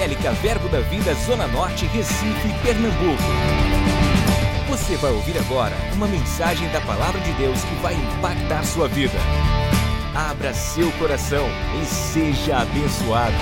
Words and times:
Evangélica 0.00 0.32
Verbo 0.32 0.66
da 0.70 0.80
Vida 0.80 1.12
Zona 1.12 1.46
Norte, 1.48 1.84
Recife, 1.84 2.48
Pernambuco. 2.62 3.22
Você 4.66 4.96
vai 4.96 5.10
ouvir 5.10 5.36
agora 5.36 5.76
uma 5.92 6.06
mensagem 6.08 6.66
da 6.70 6.80
Palavra 6.80 7.20
de 7.20 7.30
Deus 7.32 7.62
que 7.62 7.74
vai 7.82 7.92
impactar 7.94 8.64
sua 8.64 8.88
vida. 8.88 9.18
Abra 10.14 10.54
seu 10.54 10.90
coração 10.92 11.46
e 11.82 11.84
seja 11.84 12.60
abençoado. 12.62 13.36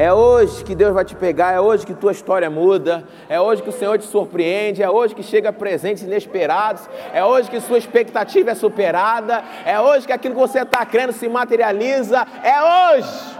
É 0.00 0.14
hoje 0.14 0.62
que 0.64 0.76
Deus 0.76 0.94
vai 0.94 1.04
te 1.04 1.16
pegar, 1.16 1.52
é 1.52 1.60
hoje 1.60 1.84
que 1.84 1.92
tua 1.92 2.12
história 2.12 2.48
muda, 2.48 3.02
é 3.28 3.40
hoje 3.40 3.64
que 3.64 3.68
o 3.68 3.72
Senhor 3.72 3.98
te 3.98 4.04
surpreende, 4.04 4.80
é 4.80 4.88
hoje 4.88 5.12
que 5.12 5.24
chega 5.24 5.52
presentes 5.52 6.04
inesperados, 6.04 6.88
é 7.12 7.24
hoje 7.24 7.50
que 7.50 7.60
sua 7.60 7.78
expectativa 7.78 8.52
é 8.52 8.54
superada, 8.54 9.42
é 9.66 9.80
hoje 9.80 10.06
que 10.06 10.12
aquilo 10.12 10.36
que 10.36 10.40
você 10.40 10.60
está 10.60 10.86
crendo 10.86 11.12
se 11.12 11.28
materializa, 11.28 12.24
é 12.44 12.94
hoje. 12.94 13.36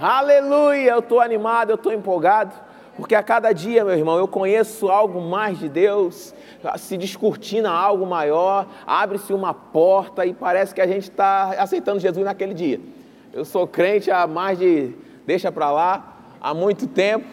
Aleluia, 0.00 0.90
eu 0.90 0.98
estou 0.98 1.20
animado, 1.20 1.70
eu 1.70 1.76
estou 1.76 1.92
empolgado, 1.92 2.52
porque 2.96 3.14
a 3.14 3.22
cada 3.22 3.52
dia, 3.52 3.84
meu 3.84 3.96
irmão, 3.96 4.18
eu 4.18 4.26
conheço 4.26 4.88
algo 4.88 5.20
mais 5.20 5.60
de 5.60 5.68
Deus, 5.68 6.34
se 6.76 6.96
descortina 6.96 7.70
algo 7.70 8.04
maior, 8.04 8.66
abre-se 8.84 9.32
uma 9.32 9.54
porta 9.54 10.26
e 10.26 10.34
parece 10.34 10.74
que 10.74 10.80
a 10.80 10.88
gente 10.88 11.04
está 11.04 11.54
aceitando 11.56 12.00
Jesus 12.00 12.24
naquele 12.24 12.52
dia. 12.52 12.80
Eu 13.32 13.44
sou 13.44 13.64
crente 13.64 14.10
há 14.10 14.26
mais 14.26 14.58
de 14.58 14.92
deixa 15.26 15.50
para 15.50 15.70
lá 15.70 16.16
há 16.40 16.52
muito 16.52 16.86
tempo. 16.86 17.26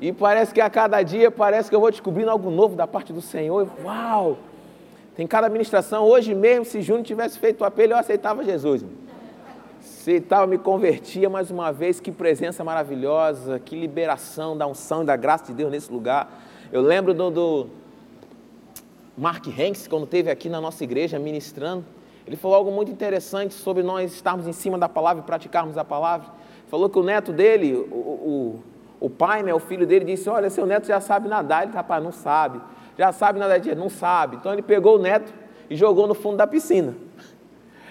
E 0.00 0.12
parece 0.12 0.52
que 0.52 0.60
a 0.60 0.68
cada 0.68 1.02
dia 1.02 1.30
parece 1.30 1.70
que 1.70 1.76
eu 1.76 1.80
vou 1.80 1.90
descobrindo 1.90 2.30
algo 2.30 2.50
novo 2.50 2.76
da 2.76 2.86
parte 2.86 3.12
do 3.12 3.22
Senhor. 3.22 3.68
Uau! 3.82 4.36
Tem 5.14 5.26
cada 5.26 5.46
administração. 5.46 6.04
Hoje 6.04 6.34
mesmo, 6.34 6.64
se 6.66 6.82
Júnior 6.82 7.04
tivesse 7.04 7.38
feito 7.38 7.62
o 7.62 7.64
apelo, 7.64 7.94
eu 7.94 7.96
aceitava 7.96 8.44
Jesus. 8.44 8.84
Aceitava, 9.80 10.46
me 10.46 10.58
convertia 10.58 11.30
mais 11.30 11.50
uma 11.50 11.72
vez. 11.72 11.98
Que 11.98 12.12
presença 12.12 12.62
maravilhosa, 12.62 13.58
que 13.58 13.74
liberação 13.74 14.56
da 14.56 14.66
unção 14.66 15.02
e 15.02 15.06
da 15.06 15.16
graça 15.16 15.46
de 15.46 15.54
Deus 15.54 15.70
nesse 15.70 15.90
lugar. 15.90 16.28
Eu 16.70 16.82
lembro 16.82 17.14
do, 17.14 17.30
do 17.30 17.66
Mark 19.16 19.46
Hanks, 19.46 19.88
quando 19.88 20.04
esteve 20.04 20.30
aqui 20.30 20.50
na 20.50 20.60
nossa 20.60 20.84
igreja 20.84 21.18
ministrando. 21.18 21.82
Ele 22.26 22.36
falou 22.36 22.56
algo 22.56 22.70
muito 22.70 22.92
interessante 22.92 23.54
sobre 23.54 23.82
nós 23.82 24.12
estarmos 24.12 24.46
em 24.46 24.52
cima 24.52 24.76
da 24.76 24.88
palavra 24.88 25.22
e 25.22 25.26
praticarmos 25.26 25.78
a 25.78 25.84
palavra. 25.84 26.26
Falou 26.68 26.88
que 26.88 26.98
o 26.98 27.02
neto 27.02 27.32
dele, 27.32 27.74
o, 27.74 27.94
o, 27.94 28.62
o 29.00 29.10
pai, 29.10 29.42
né, 29.42 29.54
o 29.54 29.58
filho 29.58 29.86
dele, 29.86 30.04
disse: 30.04 30.28
Olha, 30.28 30.50
seu 30.50 30.66
neto 30.66 30.86
já 30.86 31.00
sabe 31.00 31.28
nadar. 31.28 31.64
Ele, 31.64 31.72
rapaz, 31.72 32.02
não 32.02 32.12
sabe. 32.12 32.60
Já 32.98 33.12
sabe 33.12 33.38
nadar? 33.38 33.58
Ele, 33.58 33.74
não 33.74 33.88
sabe. 33.88 34.36
Então 34.36 34.52
ele 34.52 34.62
pegou 34.62 34.96
o 34.96 34.98
neto 34.98 35.32
e 35.70 35.76
jogou 35.76 36.06
no 36.06 36.14
fundo 36.14 36.36
da 36.36 36.46
piscina. 36.46 36.94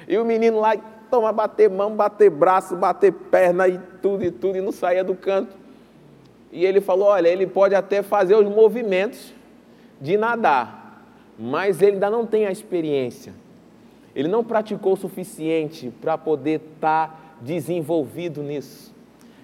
E 0.08 0.18
o 0.18 0.26
menino 0.26 0.60
lá, 0.60 0.76
toma, 1.10 1.32
bater 1.32 1.70
mão, 1.70 1.96
bater 1.96 2.30
braço, 2.30 2.76
bater 2.76 3.12
perna 3.12 3.68
e 3.68 3.80
tudo 4.02 4.24
e 4.24 4.32
tudo, 4.32 4.58
e 4.58 4.62
não 4.62 4.72
saía 4.72 5.04
do 5.04 5.16
canto. 5.16 5.56
E 6.52 6.66
ele 6.66 6.82
falou: 6.82 7.08
Olha, 7.08 7.30
ele 7.30 7.48
pode 7.48 7.76
até 7.76 8.02
fazer 8.02 8.36
os 8.36 8.48
movimentos 8.48 9.34
de 10.02 10.18
nadar, 10.18 11.06
mas 11.40 11.82
ele 11.82 11.94
ainda 11.94 12.10
não 12.10 12.26
tem 12.26 12.46
a 12.46 12.52
experiência. 12.52 13.34
Ele 14.14 14.28
não 14.28 14.44
praticou 14.44 14.94
o 14.94 14.98
suficiente 14.98 15.92
para 16.02 16.18
poder 16.18 16.62
estar 16.76 17.10
tá 17.10 17.25
desenvolvido 17.42 18.42
nisso. 18.42 18.94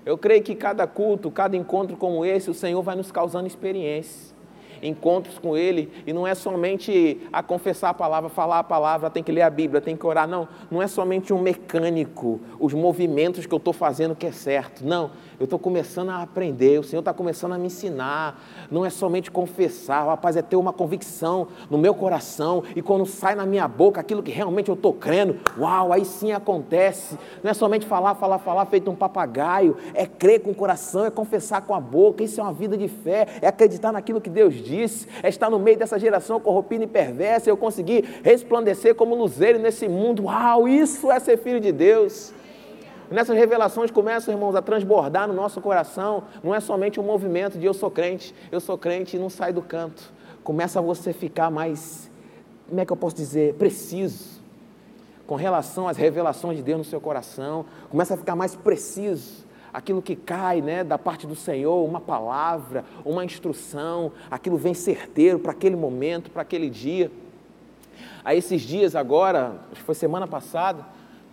Eu 0.06 0.18
creio 0.18 0.42
que 0.42 0.56
cada 0.56 0.88
culto, 0.88 1.30
cada 1.30 1.56
encontro 1.56 1.96
como 1.96 2.26
esse, 2.26 2.50
o 2.50 2.54
Senhor 2.54 2.82
vai 2.82 2.96
nos 2.96 3.12
causando 3.12 3.48
experiências, 3.48 4.34
encontros 4.82 5.38
com 5.38 5.56
Ele, 5.56 5.92
e 6.08 6.12
não 6.12 6.26
é 6.26 6.34
somente 6.34 7.22
a 7.32 7.44
confessar 7.44 7.90
a 7.90 7.94
palavra, 7.94 8.28
falar 8.30 8.60
a 8.60 8.64
palavra, 8.64 9.12
tem 9.12 9.22
que 9.22 9.32
ler 9.32 9.44
a 9.44 9.50
Bíblia, 9.50 9.80
tem 9.80 9.96
que 9.96 10.06
orar, 10.06 10.28
não, 10.28 10.48
não 10.72 10.82
é 10.82 10.88
somente 10.88 11.32
um 11.32 11.40
mecânico, 11.40 12.40
os 12.60 12.74
movimentos 12.74 13.46
que 13.46 13.54
eu 13.54 13.58
estou 13.58 13.74
fazendo 13.74 14.16
que 14.16 14.26
é 14.26 14.32
certo, 14.32 14.84
não, 14.84 15.12
eu 15.42 15.46
estou 15.46 15.58
começando 15.58 16.10
a 16.10 16.22
aprender, 16.22 16.80
o 16.80 16.84
Senhor 16.84 17.00
está 17.00 17.12
começando 17.12 17.54
a 17.54 17.58
me 17.58 17.66
ensinar. 17.66 18.40
Não 18.70 18.86
é 18.86 18.92
somente 18.92 19.32
confessar, 19.32 20.06
rapaz, 20.06 20.38
é 20.38 20.42
ter 20.44 20.56
uma 20.56 20.72
convicção 20.72 21.48
no 21.68 21.80
meu 21.80 21.96
coração 21.96 22.64
e 22.76 22.82
quando 22.82 23.08
sai 23.08 23.34
na 23.34 23.44
minha 23.44 23.68
boca 23.68 24.00
aquilo 24.00 24.22
que 24.22 24.30
realmente 24.30 24.70
eu 24.70 24.76
estou 24.76 24.94
crendo, 24.94 25.40
uau, 25.58 25.92
aí 25.92 26.06
sim 26.06 26.32
acontece. 26.32 27.18
Não 27.42 27.50
é 27.50 27.56
somente 27.56 27.88
falar, 27.88 28.14
falar, 28.14 28.38
falar, 28.38 28.68
feito 28.68 28.92
um 28.92 28.96
papagaio, 28.96 29.76
é 29.96 30.06
crer 30.06 30.42
com 30.42 30.52
o 30.52 30.56
coração, 30.56 31.08
é 31.08 31.10
confessar 31.10 31.64
com 31.64 31.74
a 31.74 31.80
boca. 31.80 32.24
Isso 32.24 32.40
é 32.40 32.44
uma 32.44 32.54
vida 32.54 32.78
de 32.78 32.88
fé, 32.88 33.26
é 33.42 33.48
acreditar 33.48 33.92
naquilo 33.92 34.22
que 34.22 34.30
Deus 34.30 34.54
disse, 34.54 35.08
é 35.24 35.30
estar 35.30 35.50
no 35.50 35.58
meio 35.58 35.80
dessa 35.80 35.98
geração 35.98 36.40
corrompida 36.40 36.84
e 36.84 36.88
perversa, 36.88 37.50
eu 37.50 37.58
conseguir 37.58 38.22
resplandecer 38.24 38.94
como 38.94 39.16
luzeiro 39.16 39.58
nesse 39.58 39.88
mundo. 39.88 40.26
Uau, 40.26 40.68
isso 40.68 41.12
é 41.12 41.20
ser 41.20 41.40
filho 41.40 41.60
de 41.60 41.72
Deus. 41.72 42.32
Nessas 43.12 43.38
revelações 43.38 43.92
começam, 43.92 44.34
irmãos, 44.34 44.56
a 44.56 44.62
transbordar 44.62 45.28
no 45.28 45.34
nosso 45.34 45.60
coração. 45.60 46.24
Não 46.42 46.56
é 46.56 46.62
somente 46.62 46.98
um 46.98 47.04
movimento 47.04 47.60
de 47.60 47.66
eu 47.66 47.74
sou 47.74 47.92
crente, 47.92 48.34
eu 48.50 48.62
sou 48.62 48.78
crente 48.78 49.18
e 49.18 49.20
não 49.20 49.30
sai 49.30 49.52
do 49.52 49.62
canto. 49.62 50.14
Começa 50.46 50.82
você 50.82 51.12
ficar 51.12 51.52
mais, 51.52 52.10
como 52.70 52.80
é 52.80 52.86
que 52.86 52.92
eu 52.94 52.98
posso 52.98 53.18
dizer, 53.18 53.56
preciso 53.56 54.40
com 55.28 55.36
relação 55.36 55.90
às 55.90 55.98
revelações 55.98 56.58
de 56.58 56.64
Deus 56.64 56.78
no 56.78 56.84
seu 56.86 57.02
coração. 57.02 57.66
Começa 57.90 58.14
a 58.14 58.18
ficar 58.18 58.36
mais 58.36 58.56
preciso 58.56 59.46
aquilo 59.74 60.02
que 60.02 60.16
cai 60.16 60.62
né, 60.62 60.84
da 60.84 60.98
parte 60.98 61.28
do 61.28 61.36
Senhor, 61.36 61.86
uma 61.86 62.02
palavra, 62.02 62.86
uma 63.06 63.24
instrução, 63.24 64.12
aquilo 64.30 64.58
vem 64.58 64.74
certeiro 64.74 65.40
para 65.40 65.52
aquele 65.52 65.76
momento, 65.76 66.30
para 66.32 66.42
aquele 66.42 66.70
dia. 66.70 67.12
A 68.24 68.36
esses 68.36 68.62
dias 68.62 68.96
agora, 68.96 69.56
acho 69.72 69.82
que 69.82 69.86
foi 69.86 69.96
semana 69.96 70.28
passada, 70.28 70.86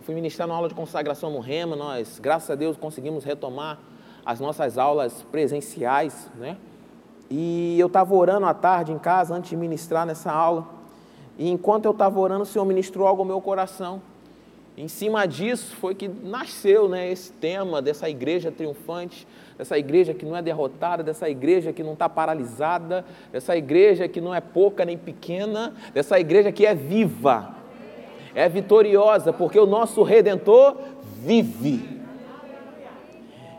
fui 0.09 0.15
ministrar 0.15 0.47
uma 0.47 0.55
aula 0.55 0.67
de 0.67 0.73
consagração 0.73 1.29
no 1.29 1.39
Rema, 1.39 1.75
nós, 1.75 2.17
graças 2.19 2.49
a 2.49 2.55
Deus, 2.55 2.75
conseguimos 2.75 3.23
retomar 3.23 3.77
as 4.25 4.39
nossas 4.39 4.75
aulas 4.75 5.23
presenciais, 5.31 6.27
né? 6.35 6.57
E 7.29 7.79
eu 7.79 7.85
estava 7.85 8.15
orando 8.15 8.47
à 8.47 8.53
tarde 8.55 8.91
em 8.91 8.97
casa, 8.97 9.35
antes 9.35 9.51
de 9.51 9.55
ministrar 9.55 10.07
nessa 10.07 10.31
aula, 10.31 10.67
e 11.37 11.47
enquanto 11.47 11.85
eu 11.85 11.91
estava 11.91 12.19
orando, 12.19 12.41
o 12.41 12.45
Senhor 12.47 12.65
ministrou 12.65 13.05
algo 13.05 13.21
ao 13.21 13.27
meu 13.27 13.39
coração. 13.39 14.01
Em 14.75 14.87
cima 14.87 15.27
disso 15.27 15.75
foi 15.75 15.93
que 15.93 16.07
nasceu 16.07 16.89
né, 16.89 17.11
esse 17.11 17.31
tema 17.33 17.79
dessa 17.79 18.09
igreja 18.09 18.51
triunfante, 18.51 19.27
dessa 19.59 19.77
igreja 19.77 20.15
que 20.15 20.25
não 20.25 20.35
é 20.35 20.41
derrotada, 20.41 21.03
dessa 21.03 21.29
igreja 21.29 21.71
que 21.71 21.83
não 21.83 21.93
está 21.93 22.09
paralisada, 22.09 23.05
dessa 23.31 23.55
igreja 23.55 24.07
que 24.07 24.19
não 24.19 24.33
é 24.33 24.41
pouca 24.41 24.83
nem 24.83 24.97
pequena, 24.97 25.75
dessa 25.93 26.19
igreja 26.19 26.51
que 26.51 26.65
é 26.65 26.73
viva, 26.73 27.58
é 28.39 28.47
vitoriosa, 28.47 29.33
porque 29.33 29.59
o 29.59 29.65
nosso 29.65 30.01
redentor 30.01 30.77
vive. 31.17 31.99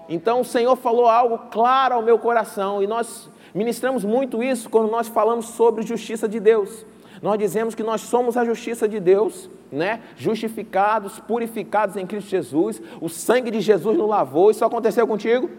Então 0.09 0.41
o 0.41 0.45
Senhor 0.45 0.75
falou 0.75 1.07
algo 1.07 1.37
claro 1.51 1.97
ao 1.97 2.03
meu 2.03 2.19
coração 2.19 2.83
e 2.83 2.87
nós 2.87 3.29
ministramos 3.55 4.07
muito 4.07 4.43
isso 4.43 4.71
quando 4.71 4.91
nós 4.91 5.07
falamos 5.07 5.49
sobre 5.49 5.83
justiça 5.83 6.27
de 6.27 6.41
Deus. 6.41 6.87
Nós 7.21 7.39
dizemos 7.39 7.75
que 7.75 7.83
nós 7.83 8.01
somos 8.01 8.39
a 8.39 8.45
justiça 8.47 8.89
de 8.89 8.99
Deus, 8.99 9.51
né? 9.71 10.01
Justificados, 10.17 11.21
purificados 11.21 11.99
em 11.99 12.07
Cristo 12.07 12.31
Jesus. 12.31 12.81
O 13.03 13.11
sangue 13.11 13.51
de 13.51 13.61
Jesus 13.61 13.99
nos 13.99 14.09
lavou. 14.09 14.51
Isso 14.51 14.65
aconteceu 14.65 15.07
contigo? 15.07 15.51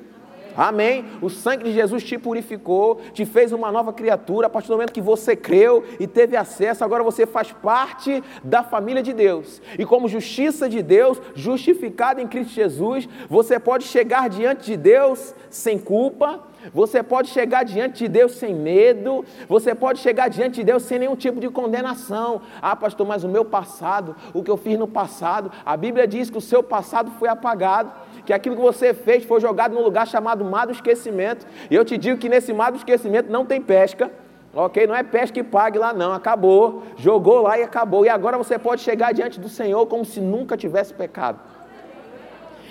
Amém. 0.56 1.06
O 1.22 1.30
sangue 1.30 1.66
de 1.66 1.74
Jesus 1.74 2.04
te 2.04 2.18
purificou, 2.18 3.02
te 3.14 3.26
fez 3.26 3.52
uma 3.52 3.72
nova 3.72 3.94
criatura. 3.94 4.48
A 4.48 4.50
partir 4.50 4.68
do 4.68 4.74
momento 4.74 4.94
que 4.94 5.02
você 5.02 5.36
creu 5.36 5.84
e 6.00 6.08
teve 6.08 6.36
acesso, 6.36 6.84
agora 6.84 7.04
você 7.04 7.26
faz 7.26 7.52
parte 7.52 8.24
da 8.44 8.64
família 8.64 9.02
de 9.02 9.14
Deus. 9.14 9.62
E 9.78 9.86
como 9.86 10.08
justiça 10.08 10.68
de 10.68 10.82
Deus, 10.82 11.22
justificado 11.36 12.22
em 12.22 12.28
Cristo 12.28 12.54
Jesus, 12.54 13.08
você 13.30 13.60
pode 13.60 13.86
chegar 13.86 14.30
diante 14.30 14.66
de 14.66 14.78
Deus 14.78 15.34
sem 15.50 15.78
culpa, 15.78 16.51
você 16.74 17.02
pode 17.02 17.30
chegar 17.30 17.64
diante 17.64 18.00
de 18.00 18.08
Deus 18.08 18.34
sem 18.34 18.54
medo, 18.54 19.26
você 19.48 19.74
pode 19.74 20.00
chegar 20.00 20.30
diante 20.30 20.56
de 20.56 20.64
Deus 20.64 20.84
sem 20.84 21.00
nenhum 21.00 21.16
tipo 21.16 21.40
de 21.40 21.50
condenação. 21.50 22.42
Ah, 22.62 22.76
pastor, 22.76 23.08
mas 23.08 23.24
o 23.24 23.30
meu 23.30 23.44
passado, 23.44 24.16
o 24.34 24.44
que 24.44 24.52
eu 24.52 24.58
fiz 24.58 24.78
no 24.78 24.88
passado, 24.88 25.52
a 25.66 25.76
Bíblia 25.76 26.08
diz 26.08 26.30
que 26.30 26.38
o 26.38 26.42
seu 26.42 26.62
passado 26.62 27.12
foi 27.18 27.30
apagado, 27.30 27.92
que 28.26 28.34
aquilo 28.34 28.56
que 28.56 28.62
você 28.62 28.94
fez 28.94 29.24
foi 29.24 29.42
jogado 29.42 29.74
num 29.74 29.82
lugar 29.82 30.08
chamado 30.08 30.46
mar 30.46 30.66
do 30.66 30.72
esquecimento. 30.72 31.46
E 31.70 31.76
eu 31.76 31.84
te 31.84 31.98
digo 31.98 32.20
que 32.20 32.30
nesse 32.30 32.54
mar 32.54 32.72
do 32.72 32.78
esquecimento 32.78 33.32
não 33.32 33.46
tem 33.46 33.62
pesca. 33.62 34.12
Ok? 34.54 34.86
Não 34.86 34.94
é 34.94 35.02
pesca 35.02 35.34
que 35.34 35.44
pague 35.44 35.80
lá, 35.80 35.94
não. 35.94 36.12
Acabou. 36.12 36.84
Jogou 36.98 37.42
lá 37.42 37.58
e 37.58 37.64
acabou. 37.64 38.06
E 38.06 38.10
agora 38.10 38.38
você 38.38 38.60
pode 38.60 38.82
chegar 38.82 39.14
diante 39.14 39.40
do 39.40 39.48
Senhor 39.48 39.88
como 39.88 40.04
se 40.04 40.20
nunca 40.20 40.58
tivesse 40.58 40.94
pecado. 40.94 41.40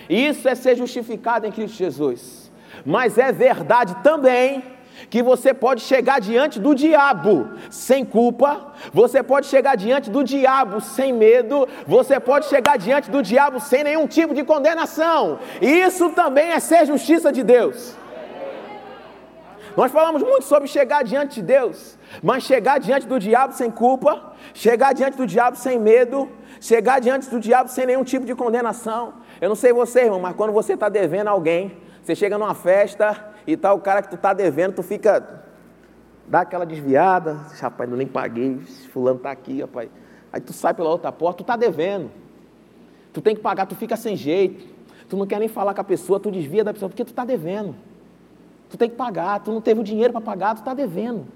Isso 0.09 0.47
é 0.47 0.55
ser 0.55 0.77
justificado 0.77 1.47
em 1.47 1.53
Cristo 1.53 1.77
Jesus 1.77 2.40
mas 2.85 3.19
é 3.19 3.33
verdade 3.33 3.95
também 4.03 4.63
que 5.09 5.23
você 5.23 5.55
pode 5.55 5.81
chegar 5.81 6.21
diante 6.21 6.59
do 6.61 6.75
diabo 6.75 7.49
sem 7.71 8.05
culpa, 8.05 8.73
você 8.93 9.23
pode 9.23 9.47
chegar 9.47 9.77
diante 9.77 10.11
do 10.11 10.23
diabo 10.23 10.81
sem 10.81 11.13
medo, 11.13 11.67
você 11.87 12.21
pode 12.21 12.47
chegar 12.47 12.77
diante 12.77 13.11
do 13.11 13.23
diabo 13.23 13.61
sem 13.61 13.85
nenhum 13.85 14.07
tipo 14.07 14.35
de 14.35 14.45
condenação. 14.45 15.39
Isso 15.61 16.11
também 16.11 16.51
é 16.51 16.61
ser 16.61 16.87
justiça 16.87 17.33
de 17.33 17.43
Deus. 17.43 17.97
Nós 19.77 19.93
falamos 19.93 20.23
muito 20.23 20.45
sobre 20.45 20.69
chegar 20.69 21.05
diante 21.05 21.37
de 21.37 21.43
Deus, 21.43 21.97
mas 22.23 22.43
chegar 22.43 22.79
diante 22.79 23.07
do 23.07 23.19
diabo 23.19 23.55
sem 23.55 23.71
culpa, 23.71 24.35
chegar 24.53 24.93
diante 24.93 25.17
do 25.17 25.27
diabo 25.27 25.57
sem 25.57 25.79
medo, 25.79 26.29
chegar 26.61 27.01
diante 27.01 27.31
do 27.31 27.39
diabo 27.39 27.71
sem 27.71 27.87
nenhum 27.87 28.05
tipo 28.05 28.27
de 28.27 28.35
condenação, 28.35 29.15
Eu 29.41 29.49
não 29.49 29.57
sei 29.57 29.73
você, 29.73 30.01
irmão, 30.01 30.21
mas 30.21 30.37
quando 30.37 30.53
você 30.53 30.75
está 30.75 30.91
devendo 30.91 31.29
alguém, 31.29 31.75
você 32.03 32.15
chega 32.15 32.39
numa 32.39 32.55
festa 32.55 33.33
e 33.47 33.57
tá 33.57 33.73
o 33.73 33.81
cara 33.81 34.03
que 34.03 34.09
tu 34.09 34.17
está 34.17 34.33
devendo, 34.33 34.75
tu 34.75 34.83
fica. 34.83 35.45
dá 36.27 36.41
aquela 36.41 36.65
desviada, 36.65 37.35
rapaz, 37.61 37.89
não 37.89 37.97
nem 37.97 38.07
paguei, 38.07 38.59
fulano 38.93 39.19
está 39.19 39.31
aqui, 39.31 39.61
rapaz. 39.61 39.89
Aí 40.33 40.41
tu 40.41 40.53
sai 40.53 40.73
pela 40.73 40.89
outra 40.89 41.11
porta, 41.11 41.39
tu 41.39 41.43
está 41.43 41.57
devendo. 41.57 42.11
Tu 43.13 43.21
tem 43.21 43.35
que 43.35 43.43
pagar, 43.43 43.67
tu 43.67 43.75
fica 43.75 43.97
sem 43.97 44.17
jeito. 44.17 44.65
Tu 45.09 45.17
não 45.17 45.27
quer 45.27 45.41
nem 45.41 45.49
falar 45.49 45.75
com 45.75 45.81
a 45.81 45.85
pessoa, 45.85 46.21
tu 46.21 46.31
desvia 46.31 46.63
da 46.63 46.73
pessoa, 46.73 46.89
porque 46.89 47.05
tu 47.05 47.11
está 47.11 47.25
devendo. 47.25 47.75
Tu 48.69 48.77
tem 48.77 48.89
que 48.89 48.95
pagar, 48.95 49.41
tu 49.41 49.51
não 49.51 49.61
teve 49.61 49.81
o 49.81 49.85
dinheiro 49.85 50.13
para 50.13 50.21
pagar, 50.23 50.55
tu 50.55 50.59
está 50.59 50.73
devendo. 50.73 51.27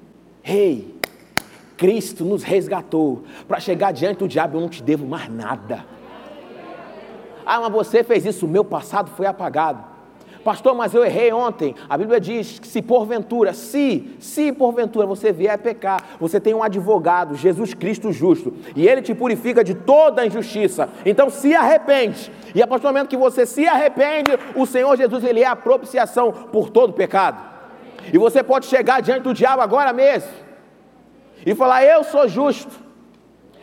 Rei, 0.40 0.70
hey, 0.70 1.00
Cristo 1.76 2.24
nos 2.24 2.44
resgatou 2.44 3.24
para 3.48 3.58
chegar 3.58 3.92
diante 3.92 4.18
do 4.18 4.28
diabo, 4.28 4.56
eu 4.56 4.60
não 4.60 4.68
te 4.68 4.82
devo 4.82 5.04
mais 5.04 5.28
nada. 5.28 5.84
Ah, 7.44 7.60
mas 7.60 7.72
você 7.72 8.04
fez 8.04 8.24
isso, 8.24 8.46
o 8.46 8.48
meu 8.48 8.64
passado 8.64 9.10
foi 9.10 9.26
apagado. 9.26 9.93
Pastor, 10.44 10.74
mas 10.74 10.92
eu 10.94 11.02
errei 11.02 11.32
ontem. 11.32 11.74
A 11.88 11.96
Bíblia 11.96 12.20
diz 12.20 12.58
que 12.58 12.66
se 12.66 12.82
porventura, 12.82 13.54
se, 13.54 14.14
se 14.20 14.52
porventura 14.52 15.06
você 15.06 15.32
vier 15.32 15.54
a 15.54 15.58
pecar, 15.58 16.04
você 16.20 16.38
tem 16.38 16.52
um 16.52 16.62
advogado, 16.62 17.34
Jesus 17.34 17.72
Cristo 17.72 18.12
justo, 18.12 18.52
e 18.76 18.86
ele 18.86 19.00
te 19.00 19.14
purifica 19.14 19.64
de 19.64 19.74
toda 19.74 20.20
a 20.20 20.26
injustiça. 20.26 20.90
Então 21.06 21.30
se 21.30 21.54
arrepende. 21.54 22.30
E 22.54 22.62
a 22.62 22.66
partir 22.66 22.82
do 22.82 22.88
momento 22.88 23.08
que 23.08 23.16
você 23.16 23.46
se 23.46 23.66
arrepende, 23.66 24.32
o 24.54 24.66
Senhor 24.66 24.94
Jesus, 24.96 25.24
ele 25.24 25.40
é 25.40 25.46
a 25.46 25.56
propiciação 25.56 26.30
por 26.30 26.68
todo 26.68 26.92
pecado. 26.92 27.42
E 28.12 28.18
você 28.18 28.42
pode 28.42 28.66
chegar 28.66 29.00
diante 29.00 29.22
do 29.22 29.32
diabo 29.32 29.62
agora 29.62 29.92
mesmo 29.94 30.30
e 31.46 31.54
falar: 31.54 31.84
Eu 31.84 32.04
sou 32.04 32.28
justo. 32.28 32.83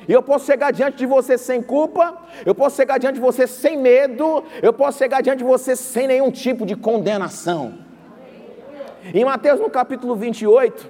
E 0.08 0.12
eu 0.12 0.24
posso 0.24 0.46
chegar 0.46 0.72
diante 0.72 0.98
de 0.98 1.06
você 1.06 1.38
sem 1.38 1.62
culpa, 1.62 2.18
eu 2.46 2.56
posso 2.56 2.76
chegar 2.76 2.98
diante 2.98 3.16
de 3.16 3.22
você 3.22 3.46
sem 3.46 3.78
medo, 3.78 4.44
eu 4.62 4.74
posso 4.74 4.98
chegar 4.98 5.22
diante 5.22 5.40
de 5.40 5.44
você 5.44 5.76
sem 5.76 6.08
nenhum 6.08 6.32
tipo 6.32 6.66
de 6.66 6.76
condenação. 6.76 7.76
Em 9.14 9.24
Mateus 9.26 9.60
no 9.60 9.70
capítulo 9.70 10.16
28, 10.16 10.90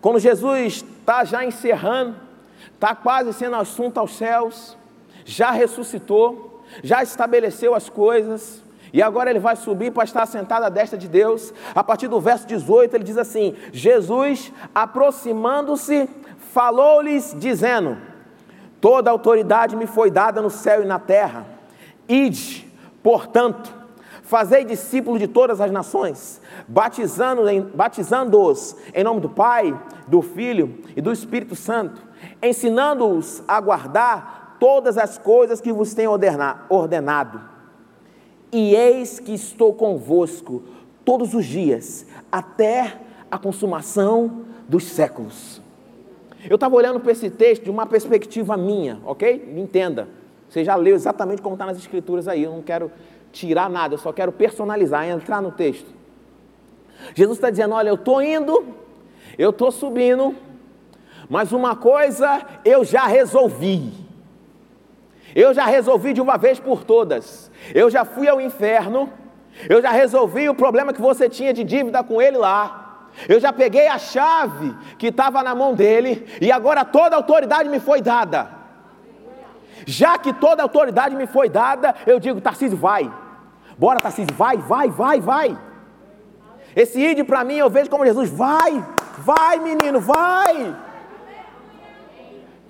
quando 0.00 0.18
Jesus 0.18 0.84
está 1.00 1.24
já 1.24 1.44
encerrando, 1.44 2.16
está 2.74 2.94
quase 2.94 3.32
sendo 3.32 3.56
assunto 3.56 3.98
aos 3.98 4.16
céus, 4.16 4.76
já 5.24 5.50
ressuscitou, 5.50 6.62
já 6.82 7.02
estabeleceu 7.02 7.74
as 7.74 7.88
coisas, 7.88 8.62
e 8.92 9.02
agora 9.02 9.30
ele 9.30 9.38
vai 9.38 9.56
subir 9.56 9.92
para 9.92 10.04
estar 10.04 10.26
sentado 10.26 10.64
à 10.64 10.68
destra 10.68 10.98
de 10.98 11.06
Deus. 11.08 11.52
A 11.74 11.82
partir 11.84 12.08
do 12.08 12.20
verso 12.20 12.46
18, 12.46 12.96
ele 12.96 13.04
diz 13.04 13.16
assim: 13.16 13.54
Jesus, 13.72 14.52
aproximando-se, 14.74 16.08
falou-lhes, 16.52 17.34
dizendo: 17.38 17.96
Toda 18.80 19.10
autoridade 19.10 19.76
me 19.76 19.86
foi 19.86 20.10
dada 20.10 20.40
no 20.40 20.50
céu 20.50 20.82
e 20.82 20.86
na 20.86 20.98
terra. 20.98 21.46
Ide, 22.08 22.66
portanto, 23.02 23.72
fazei 24.22 24.64
discípulos 24.64 25.20
de 25.20 25.28
todas 25.28 25.60
as 25.60 25.70
nações, 25.70 26.40
batizando-os 26.66 27.64
batizando 27.74 28.38
em 28.94 29.04
nome 29.04 29.20
do 29.20 29.28
Pai, 29.28 29.78
do 30.06 30.22
Filho 30.22 30.78
e 30.96 31.00
do 31.00 31.12
Espírito 31.12 31.54
Santo, 31.54 32.02
ensinando-os 32.42 33.42
a 33.46 33.60
guardar 33.60 34.56
todas 34.58 34.98
as 34.98 35.18
coisas 35.18 35.60
que 35.60 35.72
vos 35.72 35.94
tenho 35.94 36.10
ordenado. 36.68 37.40
E 38.52 38.74
eis 38.74 39.20
que 39.20 39.32
estou 39.32 39.72
convosco 39.74 40.62
todos 41.04 41.34
os 41.34 41.46
dias, 41.46 42.06
até 42.30 43.00
a 43.30 43.38
consumação 43.38 44.44
dos 44.68 44.84
séculos. 44.84 45.62
Eu 46.48 46.54
estava 46.54 46.74
olhando 46.74 47.00
para 47.00 47.12
esse 47.12 47.28
texto 47.28 47.64
de 47.64 47.70
uma 47.70 47.86
perspectiva 47.86 48.56
minha, 48.56 49.00
ok? 49.04 49.44
Me 49.46 49.60
entenda. 49.60 50.08
Você 50.48 50.64
já 50.64 50.74
leu 50.74 50.94
exatamente 50.94 51.42
como 51.42 51.54
está 51.54 51.66
nas 51.66 51.78
escrituras 51.78 52.26
aí. 52.26 52.44
Eu 52.44 52.52
não 52.52 52.62
quero 52.62 52.90
tirar 53.30 53.68
nada, 53.68 53.94
eu 53.94 53.98
só 53.98 54.12
quero 54.12 54.32
personalizar, 54.32 55.06
entrar 55.08 55.40
no 55.40 55.52
texto. 55.52 55.88
Jesus 57.14 57.38
está 57.38 57.50
dizendo: 57.50 57.74
Olha, 57.74 57.88
eu 57.88 57.94
estou 57.94 58.22
indo, 58.22 58.64
eu 59.38 59.50
estou 59.50 59.70
subindo, 59.70 60.34
mas 61.28 61.52
uma 61.52 61.76
coisa 61.76 62.44
eu 62.64 62.84
já 62.84 63.06
resolvi. 63.06 63.92
Eu 65.34 65.54
já 65.54 65.64
resolvi 65.64 66.12
de 66.12 66.20
uma 66.20 66.36
vez 66.36 66.58
por 66.58 66.84
todas. 66.84 67.50
Eu 67.74 67.88
já 67.88 68.04
fui 68.04 68.28
ao 68.28 68.40
inferno. 68.40 69.08
Eu 69.68 69.80
já 69.80 69.90
resolvi 69.90 70.48
o 70.48 70.54
problema 70.54 70.92
que 70.92 71.00
você 71.00 71.28
tinha 71.28 71.52
de 71.52 71.62
dívida 71.62 72.02
com 72.02 72.20
ele 72.20 72.36
lá. 72.36 72.89
Eu 73.28 73.40
já 73.40 73.52
peguei 73.52 73.86
a 73.86 73.98
chave 73.98 74.74
que 74.98 75.08
estava 75.08 75.42
na 75.42 75.54
mão 75.54 75.74
dele 75.74 76.26
e 76.40 76.50
agora 76.50 76.84
toda 76.84 77.16
a 77.16 77.18
autoridade 77.18 77.68
me 77.68 77.80
foi 77.80 78.00
dada. 78.00 78.48
Já 79.86 80.18
que 80.18 80.32
toda 80.32 80.62
a 80.62 80.64
autoridade 80.64 81.16
me 81.16 81.26
foi 81.26 81.48
dada, 81.48 81.94
eu 82.06 82.20
digo, 82.20 82.40
Tarcísio, 82.40 82.76
vai. 82.76 83.10
Bora, 83.78 84.00
Tarcísio, 84.00 84.34
vai, 84.34 84.56
vai, 84.56 84.90
vai, 84.90 85.20
vai. 85.20 85.58
Esse 86.74 87.00
ide 87.00 87.24
para 87.24 87.42
mim 87.44 87.54
eu 87.54 87.70
vejo 87.70 87.90
como 87.90 88.06
Jesus, 88.06 88.30
vai, 88.30 88.84
vai, 89.18 89.58
menino, 89.58 90.00
vai. 90.00 90.76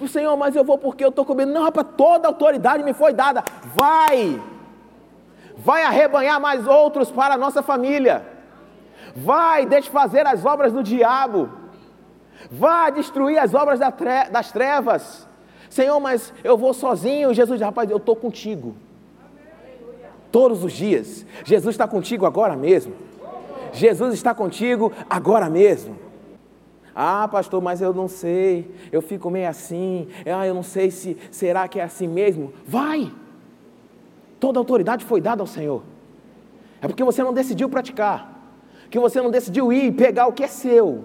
O 0.00 0.08
Senhor, 0.08 0.34
mas 0.36 0.56
eu 0.56 0.64
vou 0.64 0.78
porque 0.78 1.04
eu 1.04 1.10
estou 1.10 1.24
com 1.26 1.34
medo. 1.34 1.52
Não, 1.52 1.64
rapaz, 1.64 1.86
toda 1.96 2.26
a 2.26 2.30
autoridade 2.30 2.82
me 2.82 2.94
foi 2.94 3.12
dada. 3.12 3.44
Vai. 3.74 4.40
Vai 5.58 5.82
arrebanhar 5.82 6.40
mais 6.40 6.66
outros 6.66 7.10
para 7.10 7.34
a 7.34 7.38
nossa 7.38 7.62
família. 7.62 8.39
Vai 9.14 9.66
desfazer 9.66 10.26
as 10.26 10.44
obras 10.44 10.72
do 10.72 10.82
diabo. 10.82 11.48
Vai 12.50 12.92
destruir 12.92 13.38
as 13.38 13.54
obras 13.54 13.78
das 13.78 14.52
trevas. 14.52 15.28
Senhor, 15.68 15.98
mas 16.00 16.32
eu 16.42 16.56
vou 16.56 16.72
sozinho. 16.72 17.34
Jesus 17.34 17.60
rapaz, 17.60 17.90
eu 17.90 17.98
estou 17.98 18.16
contigo. 18.16 18.74
Todos 20.32 20.62
os 20.64 20.72
dias. 20.72 21.26
Jesus 21.44 21.74
está 21.74 21.86
contigo 21.86 22.24
agora 22.24 22.56
mesmo. 22.56 22.94
Jesus 23.72 24.14
está 24.14 24.34
contigo 24.34 24.92
agora 25.08 25.48
mesmo. 25.48 25.96
Ah, 26.94 27.28
pastor, 27.28 27.62
mas 27.62 27.80
eu 27.80 27.94
não 27.94 28.08
sei. 28.08 28.70
Eu 28.90 29.00
fico 29.00 29.30
meio 29.30 29.48
assim. 29.48 30.08
Ah, 30.26 30.46
eu 30.46 30.54
não 30.54 30.62
sei 30.62 30.90
se 30.90 31.16
será 31.30 31.68
que 31.68 31.78
é 31.78 31.84
assim 31.84 32.08
mesmo. 32.08 32.52
Vai. 32.66 33.12
Toda 34.38 34.58
autoridade 34.58 35.04
foi 35.04 35.20
dada 35.20 35.42
ao 35.42 35.46
Senhor. 35.46 35.82
É 36.80 36.88
porque 36.88 37.04
você 37.04 37.22
não 37.22 37.32
decidiu 37.32 37.68
praticar 37.68 38.29
que 38.90 38.98
você 38.98 39.22
não 39.22 39.30
decidiu 39.30 39.72
ir 39.72 39.86
e 39.86 39.92
pegar 39.92 40.26
o 40.26 40.32
que 40.32 40.42
é 40.42 40.48
seu. 40.48 41.04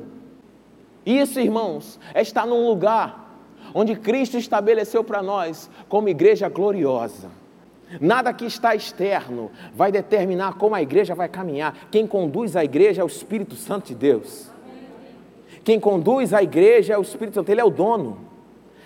Isso, 1.06 1.40
irmãos, 1.40 2.00
é 2.14 2.22
estar 2.22 2.48
num 2.48 2.68
lugar 2.68 3.24
onde 3.74 3.96
Cristo 3.96 4.38
estabeleceu 4.38 5.04
para 5.04 5.22
nós 5.22 5.70
como 5.88 6.10
igreja 6.10 6.50
gloriosa. 6.50 7.30
Nada 8.02 8.34
que 8.34 8.46
está 8.46 8.74
externo 8.76 9.52
vai 9.76 9.92
determinar 9.92 10.56
como 10.56 10.74
a 10.74 10.82
igreja 10.82 11.14
vai 11.14 11.30
caminhar. 11.30 11.78
Quem 11.92 12.08
conduz 12.08 12.56
a 12.56 12.64
igreja 12.64 13.02
é 13.02 13.06
o 13.06 13.08
Espírito 13.08 13.56
Santo 13.56 13.88
de 13.88 13.96
Deus. 13.96 14.50
Quem 15.64 15.80
conduz 15.80 16.34
a 16.34 16.42
igreja 16.42 16.94
é 16.94 16.98
o 16.98 17.04
Espírito 17.04 17.36
Santo, 17.36 17.50
ele 17.50 17.62
é 17.62 17.66
o 17.66 17.70
dono. 17.70 18.18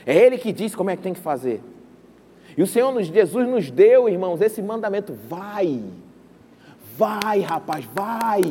É 0.05 0.15
ele 0.15 0.37
que 0.37 0.51
diz 0.51 0.75
como 0.75 0.89
é 0.89 0.97
que 0.97 1.03
tem 1.03 1.13
que 1.13 1.19
fazer. 1.19 1.61
E 2.57 2.61
o 2.61 2.67
Senhor 2.67 3.01
Jesus 3.01 3.47
nos 3.47 3.71
deu, 3.71 4.09
irmãos, 4.09 4.41
esse 4.41 4.61
mandamento: 4.61 5.17
vai, 5.29 5.81
vai, 6.97 7.39
rapaz, 7.39 7.85
vai 7.93 8.41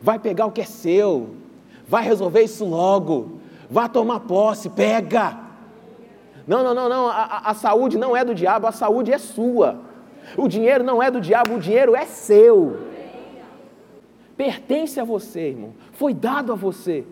vai 0.00 0.18
pegar 0.18 0.46
o 0.46 0.52
que 0.52 0.60
é 0.60 0.64
seu, 0.64 1.30
vai 1.86 2.04
resolver 2.04 2.42
isso 2.42 2.64
logo, 2.64 3.40
vai 3.70 3.88
tomar 3.88 4.20
posse, 4.20 4.68
pega. 4.68 5.38
Não, 6.46 6.62
não, 6.62 6.74
não, 6.74 6.88
não, 6.88 7.08
a, 7.08 7.42
a, 7.44 7.54
saúde 7.54 7.98
não 7.98 8.16
é 8.16 8.24
do 8.24 8.34
diabo, 8.34 8.66
a 8.66 8.72
saúde 8.72 9.12
é 9.12 9.18
sua. 9.18 9.80
O 10.36 10.48
dinheiro 10.48 10.82
não 10.82 11.02
é 11.02 11.10
do 11.10 11.20
diabo, 11.20 11.56
o 11.56 11.60
dinheiro 11.60 11.94
é 11.94 12.06
seu. 12.06 12.88
Pertence 14.36 15.00
a 15.00 15.04
você, 15.04 15.48
irmão, 15.48 15.74
foi 15.92 16.14
dado 16.14 16.52
a 16.52 16.54
você. 16.54 17.04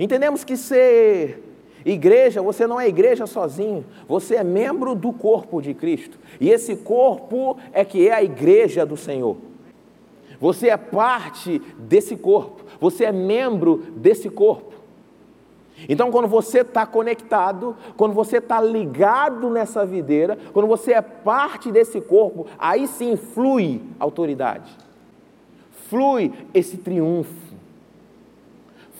Entendemos 0.00 0.42
que 0.42 0.56
ser 0.56 1.42
igreja, 1.84 2.40
você 2.40 2.66
não 2.66 2.80
é 2.80 2.88
igreja 2.88 3.26
sozinho, 3.26 3.84
você 4.08 4.36
é 4.36 4.44
membro 4.44 4.94
do 4.94 5.12
corpo 5.12 5.60
de 5.60 5.74
Cristo. 5.74 6.18
E 6.40 6.48
esse 6.48 6.76
corpo 6.76 7.58
é 7.72 7.84
que 7.84 8.08
é 8.08 8.14
a 8.14 8.22
igreja 8.22 8.86
do 8.86 8.96
Senhor. 8.96 9.36
Você 10.42 10.70
é 10.70 10.76
parte 10.76 11.60
desse 11.78 12.16
corpo, 12.16 12.64
você 12.80 13.04
é 13.04 13.12
membro 13.12 13.76
desse 13.94 14.28
corpo. 14.28 14.74
Então, 15.88 16.10
quando 16.10 16.26
você 16.26 16.62
está 16.62 16.84
conectado, 16.84 17.76
quando 17.96 18.12
você 18.12 18.38
está 18.38 18.60
ligado 18.60 19.48
nessa 19.48 19.86
videira, 19.86 20.36
quando 20.52 20.66
você 20.66 20.94
é 20.94 21.00
parte 21.00 21.70
desse 21.70 22.00
corpo, 22.00 22.48
aí 22.58 22.88
sim 22.88 23.16
flui 23.16 23.82
autoridade, 24.00 24.76
flui 25.88 26.32
esse 26.52 26.76
triunfo, 26.76 27.54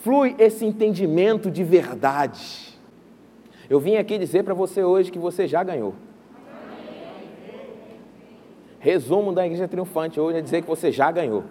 flui 0.00 0.36
esse 0.38 0.64
entendimento 0.64 1.50
de 1.50 1.64
verdade. 1.64 2.78
Eu 3.68 3.80
vim 3.80 3.96
aqui 3.96 4.16
dizer 4.16 4.44
para 4.44 4.54
você 4.54 4.84
hoje 4.84 5.10
que 5.10 5.18
você 5.18 5.48
já 5.48 5.64
ganhou. 5.64 5.92
Resumo 8.82 9.32
da 9.32 9.46
igreja 9.46 9.68
triunfante 9.68 10.18
hoje 10.18 10.38
é 10.38 10.40
dizer 10.40 10.60
que 10.60 10.66
você 10.66 10.90
já 10.90 11.08
ganhou. 11.08 11.44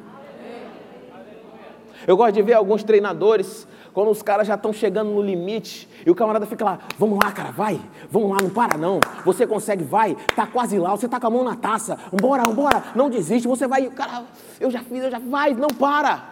Eu 2.06 2.18
gosto 2.18 2.34
de 2.34 2.42
ver 2.42 2.56
alguns 2.56 2.84
treinadores 2.84 3.66
quando 3.94 4.12
os 4.12 4.22
caras 4.22 4.46
já 4.46 4.56
estão 4.56 4.74
chegando 4.74 5.12
no 5.12 5.22
limite 5.22 5.88
e 6.06 6.12
o 6.12 6.16
camarada 6.16 6.46
fica 6.46 6.66
lá, 6.66 6.80
vamos 6.98 7.18
lá, 7.24 7.32
cara, 7.32 7.52
vai, 7.52 7.80
vamos 8.10 8.32
lá, 8.32 8.38
não 8.42 8.50
para 8.50 8.78
não, 8.78 9.00
você 9.24 9.48
consegue, 9.48 9.82
vai, 9.82 10.18
tá 10.36 10.46
quase 10.46 10.78
lá, 10.78 10.92
você 10.92 11.08
tá 11.08 11.22
com 11.22 11.28
a 11.28 11.30
mão 11.30 11.44
na 11.44 11.56
taça, 11.56 11.98
vambora, 12.12 12.44
vambora, 12.44 12.84
não 12.96 13.10
desiste, 13.10 13.48
você 13.48 13.66
vai, 13.66 13.90
cara, 13.92 14.24
eu 14.60 14.70
já 14.70 14.82
fiz, 14.82 15.02
eu 15.02 15.12
já, 15.12 15.20
vai, 15.20 15.54
não 15.54 15.70
para. 15.70 16.31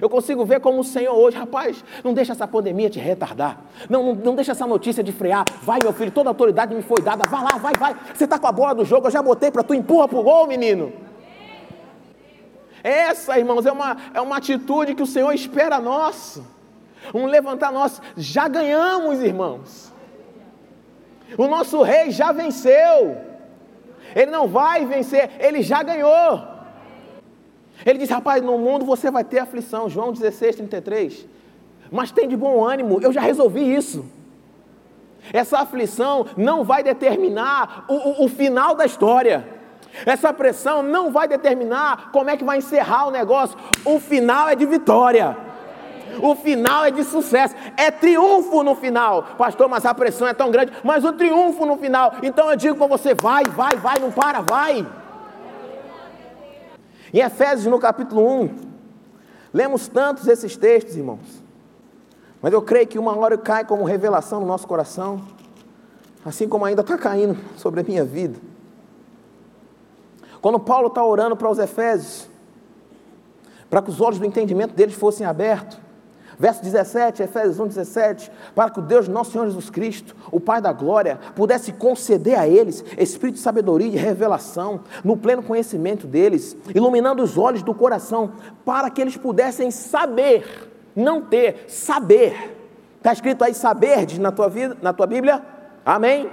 Eu 0.00 0.08
consigo 0.08 0.44
ver 0.44 0.60
como 0.60 0.80
o 0.80 0.84
Senhor 0.84 1.14
hoje, 1.14 1.36
rapaz, 1.36 1.84
não 2.02 2.14
deixa 2.14 2.32
essa 2.32 2.46
pandemia 2.46 2.88
te 2.88 2.98
retardar. 2.98 3.60
Não, 3.90 4.02
não, 4.02 4.14
não 4.14 4.34
deixa 4.34 4.52
essa 4.52 4.66
notícia 4.66 5.02
de 5.02 5.12
frear. 5.12 5.44
Vai, 5.62 5.78
meu 5.82 5.92
filho, 5.92 6.10
toda 6.10 6.30
autoridade 6.30 6.74
me 6.74 6.82
foi 6.82 7.02
dada. 7.02 7.28
Vai 7.28 7.42
lá, 7.42 7.58
vai, 7.58 7.72
vai. 7.78 7.96
Você 8.14 8.24
está 8.24 8.38
com 8.38 8.46
a 8.46 8.52
bola 8.52 8.74
do 8.74 8.84
jogo, 8.84 9.08
eu 9.08 9.10
já 9.10 9.22
botei 9.22 9.50
para 9.50 9.62
tu, 9.62 9.74
empurra 9.74 10.08
pro 10.08 10.22
gol, 10.22 10.46
menino. 10.46 10.92
Essa, 12.82 13.38
irmãos, 13.38 13.66
é 13.66 13.72
uma, 13.72 13.96
é 14.14 14.20
uma 14.20 14.38
atitude 14.38 14.94
que 14.94 15.02
o 15.02 15.06
Senhor 15.06 15.32
espera 15.32 15.78
nosso. 15.78 16.44
Um 17.14 17.26
levantar 17.26 17.70
nós. 17.70 18.00
Já 18.16 18.48
ganhamos, 18.48 19.20
irmãos. 19.20 19.92
O 21.36 21.46
nosso 21.46 21.82
rei 21.82 22.10
já 22.10 22.32
venceu. 22.32 23.16
Ele 24.14 24.30
não 24.30 24.48
vai 24.48 24.84
vencer, 24.84 25.30
ele 25.38 25.62
já 25.62 25.82
ganhou. 25.82 26.51
Ele 27.84 27.98
diz: 27.98 28.10
Rapaz, 28.10 28.42
no 28.42 28.58
mundo 28.58 28.84
você 28.84 29.10
vai 29.10 29.24
ter 29.24 29.38
aflição. 29.38 29.88
João 29.88 30.12
16, 30.12 30.56
33. 30.56 31.26
Mas 31.90 32.10
tem 32.10 32.26
de 32.26 32.36
bom 32.36 32.64
ânimo, 32.64 33.00
eu 33.02 33.12
já 33.12 33.20
resolvi 33.20 33.74
isso. 33.74 34.04
Essa 35.32 35.58
aflição 35.58 36.26
não 36.36 36.64
vai 36.64 36.82
determinar 36.82 37.84
o, 37.86 37.94
o, 37.94 38.24
o 38.24 38.28
final 38.28 38.74
da 38.74 38.86
história. 38.86 39.46
Essa 40.06 40.32
pressão 40.32 40.82
não 40.82 41.12
vai 41.12 41.28
determinar 41.28 42.10
como 42.10 42.30
é 42.30 42.36
que 42.36 42.44
vai 42.44 42.58
encerrar 42.58 43.06
o 43.06 43.10
negócio. 43.10 43.56
O 43.84 44.00
final 44.00 44.48
é 44.48 44.56
de 44.56 44.64
vitória. 44.64 45.36
O 46.20 46.34
final 46.34 46.84
é 46.84 46.90
de 46.90 47.04
sucesso, 47.04 47.54
é 47.76 47.90
triunfo 47.90 48.62
no 48.62 48.74
final. 48.74 49.22
Pastor, 49.38 49.68
mas 49.68 49.86
a 49.86 49.94
pressão 49.94 50.28
é 50.28 50.34
tão 50.34 50.50
grande, 50.50 50.72
mas 50.82 51.04
o 51.04 51.12
triunfo 51.12 51.64
no 51.64 51.76
final. 51.76 52.14
Então 52.22 52.50
eu 52.50 52.56
digo 52.56 52.76
para 52.76 52.86
você: 52.86 53.14
vai, 53.14 53.44
vai, 53.44 53.76
vai, 53.76 53.98
não 53.98 54.10
para, 54.10 54.40
vai. 54.40 54.86
Em 57.12 57.20
Efésios, 57.20 57.66
no 57.66 57.78
capítulo 57.78 58.26
1, 58.42 58.50
lemos 59.52 59.86
tantos 59.86 60.26
esses 60.26 60.56
textos, 60.56 60.96
irmãos. 60.96 61.42
Mas 62.40 62.52
eu 62.52 62.62
creio 62.62 62.86
que 62.86 62.98
uma 62.98 63.16
hora 63.16 63.36
cai 63.36 63.64
como 63.64 63.84
revelação 63.84 64.40
no 64.40 64.46
nosso 64.46 64.66
coração, 64.66 65.22
assim 66.24 66.48
como 66.48 66.64
ainda 66.64 66.80
está 66.80 66.96
caindo 66.96 67.38
sobre 67.56 67.80
a 67.80 67.82
minha 67.84 68.04
vida. 68.04 68.38
Quando 70.40 70.58
Paulo 70.58 70.88
está 70.88 71.04
orando 71.04 71.36
para 71.36 71.50
os 71.50 71.58
Efésios, 71.58 72.28
para 73.68 73.82
que 73.82 73.90
os 73.90 74.00
olhos 74.00 74.18
do 74.18 74.24
entendimento 74.24 74.74
deles 74.74 74.94
fossem 74.94 75.26
abertos, 75.26 75.78
Verso 76.38 76.62
17, 76.62 77.22
Efésios 77.22 77.58
1, 77.60 77.66
17, 77.68 78.32
para 78.54 78.70
que 78.70 78.80
o 78.80 78.82
Deus 78.82 79.08
nosso 79.08 79.32
Senhor 79.32 79.46
Jesus 79.46 79.70
Cristo, 79.70 80.14
o 80.30 80.40
Pai 80.40 80.60
da 80.60 80.72
glória, 80.72 81.18
pudesse 81.34 81.72
conceder 81.72 82.38
a 82.38 82.48
eles 82.48 82.84
espírito 82.96 83.36
de 83.36 83.40
sabedoria 83.40 83.88
e 83.88 83.92
de 83.92 83.96
revelação, 83.96 84.80
no 85.04 85.16
pleno 85.16 85.42
conhecimento 85.42 86.06
deles, 86.06 86.56
iluminando 86.74 87.22
os 87.22 87.36
olhos 87.36 87.62
do 87.62 87.74
coração, 87.74 88.32
para 88.64 88.90
que 88.90 89.00
eles 89.00 89.16
pudessem 89.16 89.70
saber, 89.70 90.70
não 90.94 91.22
ter, 91.22 91.66
saber. 91.68 92.56
Está 92.96 93.12
escrito 93.12 93.42
aí 93.42 93.54
saber 93.54 94.06
na 94.20 94.30
tua 94.30 94.48
vida, 94.48 94.76
na 94.80 94.92
tua 94.92 95.06
Bíblia? 95.06 95.42
Amém? 95.84 96.30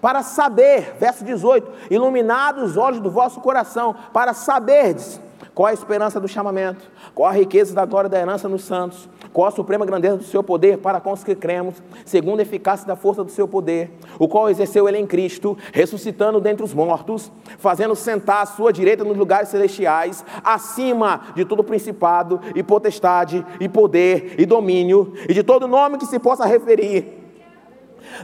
Para 0.00 0.22
saber, 0.22 0.96
verso 0.98 1.24
18, 1.24 1.70
iluminados 1.90 2.70
os 2.70 2.76
olhos 2.76 3.00
do 3.00 3.10
vosso 3.10 3.40
coração, 3.40 3.94
para 4.12 4.32
saberdes 4.32 5.20
qual 5.54 5.66
a 5.66 5.72
esperança 5.72 6.20
do 6.20 6.28
chamamento, 6.28 6.90
qual 7.14 7.28
a 7.28 7.32
riqueza 7.32 7.74
da 7.74 7.84
glória 7.84 8.08
da 8.08 8.18
herança 8.18 8.48
nos 8.48 8.64
santos, 8.64 9.08
qual 9.32 9.48
a 9.48 9.50
suprema 9.50 9.84
grandeza 9.84 10.16
do 10.16 10.24
seu 10.24 10.42
poder 10.42 10.78
para 10.78 11.00
com 11.00 11.12
os 11.12 11.24
que 11.24 11.34
cremos, 11.34 11.82
segundo 12.04 12.40
a 12.40 12.42
eficácia 12.42 12.86
da 12.86 12.96
força 12.96 13.24
do 13.24 13.30
seu 13.30 13.48
poder, 13.48 13.90
o 14.18 14.28
qual 14.28 14.48
exerceu 14.48 14.88
ele 14.88 14.98
em 14.98 15.06
Cristo, 15.06 15.56
ressuscitando 15.72 16.40
dentre 16.40 16.64
os 16.64 16.74
mortos, 16.74 17.30
fazendo 17.58 17.94
sentar 17.94 18.42
à 18.42 18.46
sua 18.46 18.72
direita 18.72 19.04
nos 19.04 19.16
lugares 19.16 19.48
celestiais, 19.48 20.24
acima 20.44 21.22
de 21.34 21.44
todo 21.44 21.64
principado 21.64 22.40
e 22.54 22.62
potestade 22.62 23.44
e 23.60 23.68
poder 23.68 24.34
e 24.38 24.46
domínio 24.46 25.12
e 25.28 25.34
de 25.34 25.42
todo 25.42 25.68
nome 25.68 25.98
que 25.98 26.06
se 26.06 26.18
possa 26.18 26.46
referir, 26.46 27.20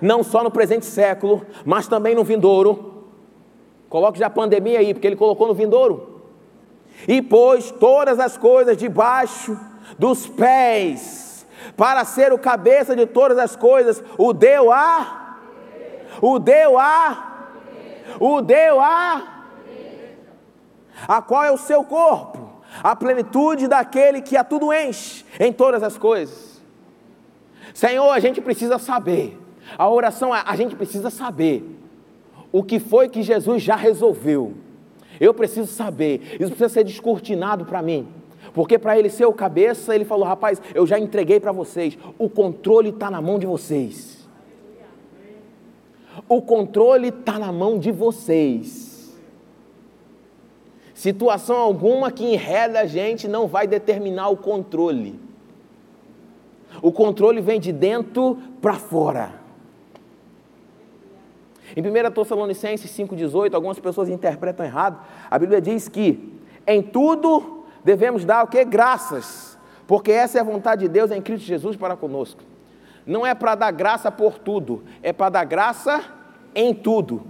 não 0.01 0.23
só 0.23 0.43
no 0.43 0.51
presente 0.51 0.87
século, 0.87 1.43
mas 1.65 1.87
também 1.87 2.15
no 2.15 2.25
vindouro. 2.25 2.95
Coloque 3.89 4.19
já 4.19 4.27
a 4.27 4.31
pandemia 4.31 4.81
aí, 4.81 4.93
porque 4.93 5.07
ele 5.07 5.17
colocou 5.17 5.49
no 5.49 5.55
vindouro. 5.55 6.18
E 7.07 7.23
pôs 7.23 7.71
todas 7.71 8.19
as 8.19 8.37
coisas 8.37 8.77
debaixo 8.77 9.59
dos 9.99 10.27
pés, 10.27 11.47
para 11.77 12.05
ser 12.05 12.33
o 12.33 12.39
cabeça 12.39 12.95
de 12.97 13.07
todas 13.07 13.39
as 13.39 13.55
coisas, 13.55 14.03
o 14.17 14.33
deu 14.33 14.73
a, 14.73 15.39
o 16.21 16.39
deu 16.39 16.79
a, 16.79 17.47
o 18.19 18.41
deu 18.41 18.81
a, 18.81 19.45
a 21.07 21.23
qual 21.23 21.45
é 21.45 21.53
o 21.53 21.57
seu 21.57 21.85
corpo, 21.85 22.51
a 22.83 22.97
plenitude 22.97 23.69
daquele 23.69 24.21
que 24.21 24.37
a 24.37 24.45
tudo 24.45 24.73
enche 24.73 25.25
em 25.39 25.53
todas 25.53 25.83
as 25.83 25.97
coisas. 25.97 26.61
Senhor, 27.73 28.11
a 28.11 28.19
gente 28.19 28.41
precisa 28.41 28.79
saber, 28.79 29.39
a 29.77 29.89
oração 29.89 30.33
a 30.33 30.57
gente 30.57 30.75
precisa 30.75 31.11
saber 31.11 31.79
o 32.51 32.63
que 32.63 32.81
foi 32.81 33.09
que 33.09 33.23
Jesus 33.23 33.63
já 33.63 33.77
resolveu. 33.77 34.55
Eu 35.21 35.35
preciso 35.35 35.67
saber, 35.69 36.21
isso 36.35 36.51
precisa 36.51 36.69
ser 36.69 36.85
descortinado 36.85 37.65
para 37.65 37.83
mim. 37.83 38.07
Porque 38.53 38.79
para 38.79 38.99
ele 38.99 39.11
ser 39.11 39.27
o 39.27 39.33
cabeça, 39.33 39.95
ele 39.95 40.05
falou: 40.05 40.27
rapaz, 40.27 40.61
eu 40.75 40.87
já 40.87 40.99
entreguei 40.99 41.39
para 41.41 41.53
vocês, 41.53 41.99
o 42.19 42.29
controle 42.29 42.91
está 42.91 43.11
na 43.11 43.21
mão 43.21 43.39
de 43.39 43.47
vocês. 43.47 44.19
O 46.29 46.43
controle 46.43 47.09
está 47.09 47.39
na 47.39 47.53
mão 47.53 47.79
de 47.79 47.93
vocês. 47.93 49.17
Situação 50.95 51.57
alguma 51.57 52.11
que 52.11 52.25
enreda 52.25 52.81
a 52.81 52.87
gente 52.87 53.29
não 53.29 53.47
vai 53.47 53.69
determinar 53.69 54.29
o 54.31 54.37
controle. 54.37 55.19
O 56.83 56.91
controle 56.91 57.41
vem 57.41 57.61
de 57.61 57.73
dentro 57.73 58.37
para 58.61 58.75
fora. 58.75 59.38
Em 61.77 61.83
1 61.83 62.11
Tessalonicenses 62.11 62.91
5,18, 62.91 63.55
algumas 63.55 63.79
pessoas 63.79 64.09
interpretam 64.09 64.65
errado. 64.65 65.01
A 65.31 65.39
Bíblia 65.39 65.61
diz 65.61 65.89
que 65.89 66.39
em 66.67 66.83
tudo 66.83 67.65
devemos 67.85 68.25
dar 68.25 68.45
o 68.45 68.47
que? 68.47 68.65
Graças, 68.65 69.59
porque 69.87 70.13
essa 70.13 70.39
é 70.39 70.41
a 70.41 70.45
vontade 70.45 70.83
de 70.83 70.89
Deus 70.89 71.11
em 71.11 71.23
Cristo 71.23 71.47
Jesus 71.47 71.77
para 71.77 71.97
conosco. 71.97 72.43
Não 73.07 73.27
é 73.27 73.35
para 73.35 73.55
dar 73.55 73.71
graça 73.71 74.11
por 74.11 74.39
tudo, 74.39 74.85
é 75.03 75.13
para 75.13 75.31
dar 75.31 75.45
graça 75.45 76.03
em 76.55 76.75
tudo. 76.75 77.23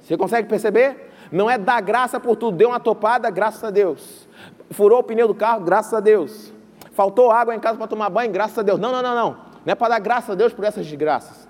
Você 0.00 0.16
consegue 0.16 0.48
perceber? 0.48 1.10
Não 1.32 1.50
é 1.50 1.58
dar 1.58 1.80
graça 1.80 2.20
por 2.20 2.36
tudo, 2.36 2.56
deu 2.56 2.68
uma 2.68 2.80
topada, 2.80 3.28
graças 3.30 3.62
a 3.64 3.70
Deus. 3.70 4.28
Furou 4.70 5.00
o 5.00 5.02
pneu 5.02 5.26
do 5.26 5.34
carro, 5.34 5.64
graças 5.64 5.92
a 5.92 6.00
Deus. 6.00 6.52
Faltou 6.92 7.30
água 7.30 7.54
em 7.54 7.60
casa 7.60 7.76
para 7.76 7.86
tomar 7.86 8.08
banho, 8.10 8.30
graças 8.32 8.58
a 8.58 8.62
Deus. 8.62 8.78
Não, 8.78 8.92
não, 8.92 9.02
não, 9.02 9.14
não. 9.14 9.30
Não 9.64 9.72
é 9.72 9.74
para 9.74 9.88
dar 9.88 9.98
graças 9.98 10.30
a 10.30 10.34
Deus 10.34 10.52
por 10.52 10.64
essas 10.64 10.86
desgraças. 10.86 11.47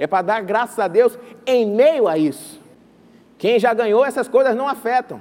É 0.00 0.06
para 0.06 0.22
dar 0.22 0.42
graças 0.42 0.78
a 0.78 0.88
Deus 0.88 1.18
em 1.46 1.66
meio 1.66 2.08
a 2.08 2.16
isso. 2.16 2.58
Quem 3.36 3.58
já 3.58 3.74
ganhou, 3.74 4.02
essas 4.02 4.26
coisas 4.26 4.56
não 4.56 4.66
afetam. 4.66 5.20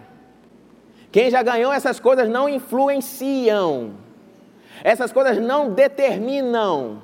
Quem 1.12 1.30
já 1.30 1.44
ganhou 1.44 1.74
essas 1.74 2.00
coisas 2.00 2.30
não 2.30 2.48
influenciam. 2.48 3.92
Essas 4.82 5.12
coisas 5.12 5.38
não 5.38 5.74
determinam. 5.74 7.02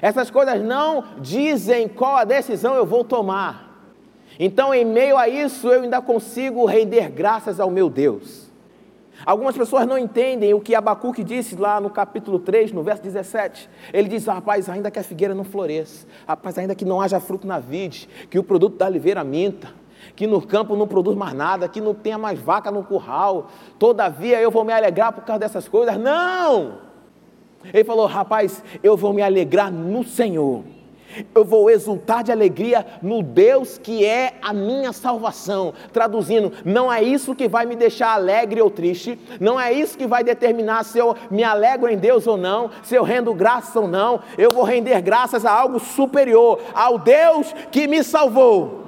Essas 0.00 0.28
coisas 0.28 0.60
não 0.60 1.04
dizem 1.18 1.86
qual 1.86 2.16
a 2.16 2.24
decisão 2.24 2.74
eu 2.74 2.84
vou 2.84 3.04
tomar. 3.04 3.78
Então, 4.36 4.74
em 4.74 4.84
meio 4.84 5.16
a 5.16 5.28
isso, 5.28 5.68
eu 5.68 5.82
ainda 5.82 6.02
consigo 6.02 6.64
render 6.64 7.10
graças 7.10 7.60
ao 7.60 7.70
meu 7.70 7.88
Deus. 7.88 8.50
Algumas 9.24 9.56
pessoas 9.56 9.86
não 9.86 9.96
entendem 9.96 10.54
o 10.54 10.60
que 10.60 10.74
Abacuque 10.74 11.22
disse 11.22 11.54
lá 11.54 11.80
no 11.80 11.90
capítulo 11.90 12.38
3, 12.38 12.72
no 12.72 12.82
verso 12.82 13.02
17. 13.02 13.68
Ele 13.92 14.08
diz: 14.08 14.26
Rapaz, 14.26 14.68
ainda 14.68 14.90
que 14.90 14.98
a 14.98 15.02
figueira 15.02 15.34
não 15.34 15.44
floresça, 15.44 16.06
rapaz, 16.26 16.58
ainda 16.58 16.74
que 16.74 16.84
não 16.84 17.00
haja 17.00 17.20
fruto 17.20 17.46
na 17.46 17.58
vide, 17.58 18.08
que 18.30 18.38
o 18.38 18.42
produto 18.42 18.76
da 18.76 18.86
oliveira 18.86 19.22
minta, 19.22 19.68
que 20.16 20.26
no 20.26 20.40
campo 20.40 20.74
não 20.74 20.88
produz 20.88 21.16
mais 21.16 21.34
nada, 21.34 21.68
que 21.68 21.80
não 21.80 21.94
tenha 21.94 22.18
mais 22.18 22.38
vaca 22.38 22.70
no 22.70 22.82
curral, 22.82 23.48
todavia 23.78 24.40
eu 24.40 24.50
vou 24.50 24.64
me 24.64 24.72
alegrar 24.72 25.12
por 25.12 25.24
causa 25.24 25.40
dessas 25.40 25.68
coisas. 25.68 25.96
Não! 25.96 26.78
Ele 27.72 27.84
falou: 27.84 28.06
rapaz, 28.06 28.62
eu 28.82 28.96
vou 28.96 29.12
me 29.12 29.22
alegrar 29.22 29.70
no 29.70 30.02
Senhor. 30.02 30.64
Eu 31.34 31.44
vou 31.44 31.68
exultar 31.68 32.24
de 32.24 32.32
alegria 32.32 32.86
no 33.02 33.22
Deus 33.22 33.76
que 33.76 34.04
é 34.04 34.34
a 34.40 34.52
minha 34.52 34.92
salvação. 34.92 35.74
Traduzindo, 35.92 36.52
não 36.64 36.92
é 36.92 37.02
isso 37.02 37.34
que 37.34 37.48
vai 37.48 37.66
me 37.66 37.76
deixar 37.76 38.14
alegre 38.14 38.60
ou 38.60 38.70
triste, 38.70 39.18
não 39.38 39.60
é 39.60 39.72
isso 39.72 39.98
que 39.98 40.06
vai 40.06 40.24
determinar 40.24 40.84
se 40.84 40.98
eu 40.98 41.14
me 41.30 41.44
alegro 41.44 41.88
em 41.88 41.98
Deus 41.98 42.26
ou 42.26 42.36
não, 42.36 42.70
se 42.82 42.94
eu 42.94 43.02
rendo 43.02 43.34
graças 43.34 43.76
ou 43.76 43.86
não. 43.86 44.20
Eu 44.38 44.50
vou 44.52 44.64
render 44.64 45.00
graças 45.02 45.44
a 45.44 45.52
algo 45.52 45.78
superior, 45.78 46.60
ao 46.74 46.98
Deus 46.98 47.52
que 47.70 47.86
me 47.86 48.02
salvou. 48.02 48.82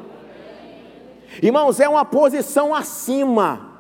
Irmãos, 1.43 1.81
é 1.81 1.88
uma 1.88 2.04
posição 2.04 2.75
acima. 2.75 3.73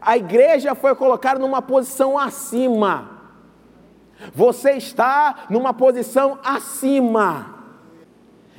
A 0.00 0.16
igreja 0.16 0.74
foi 0.74 0.94
colocada 0.94 1.38
numa 1.38 1.62
posição 1.62 2.18
acima. 2.18 3.10
Você 4.34 4.72
está 4.72 5.46
numa 5.50 5.72
posição 5.72 6.38
acima. 6.44 7.53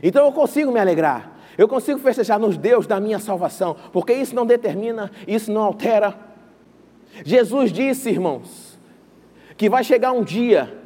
Então 0.08 0.24
eu 0.24 0.32
consigo 0.32 0.72
me 0.72 0.80
alegrar. 0.80 1.32
Eu 1.58 1.68
consigo 1.68 1.98
festejar 2.00 2.38
nos 2.38 2.58
Deus 2.58 2.86
da 2.86 3.00
minha 3.00 3.18
salvação, 3.18 3.76
porque 3.92 4.14
isso 4.14 4.36
não 4.36 4.46
determina, 4.46 5.10
isso 5.28 5.52
não 5.52 5.64
altera. 5.64 6.16
Jesus 7.26 7.72
disse, 7.72 8.12
irmãos, 8.12 8.78
que 9.58 9.68
vai 9.68 9.84
chegar 9.84 10.12
um 10.12 10.24
dia 10.24 10.78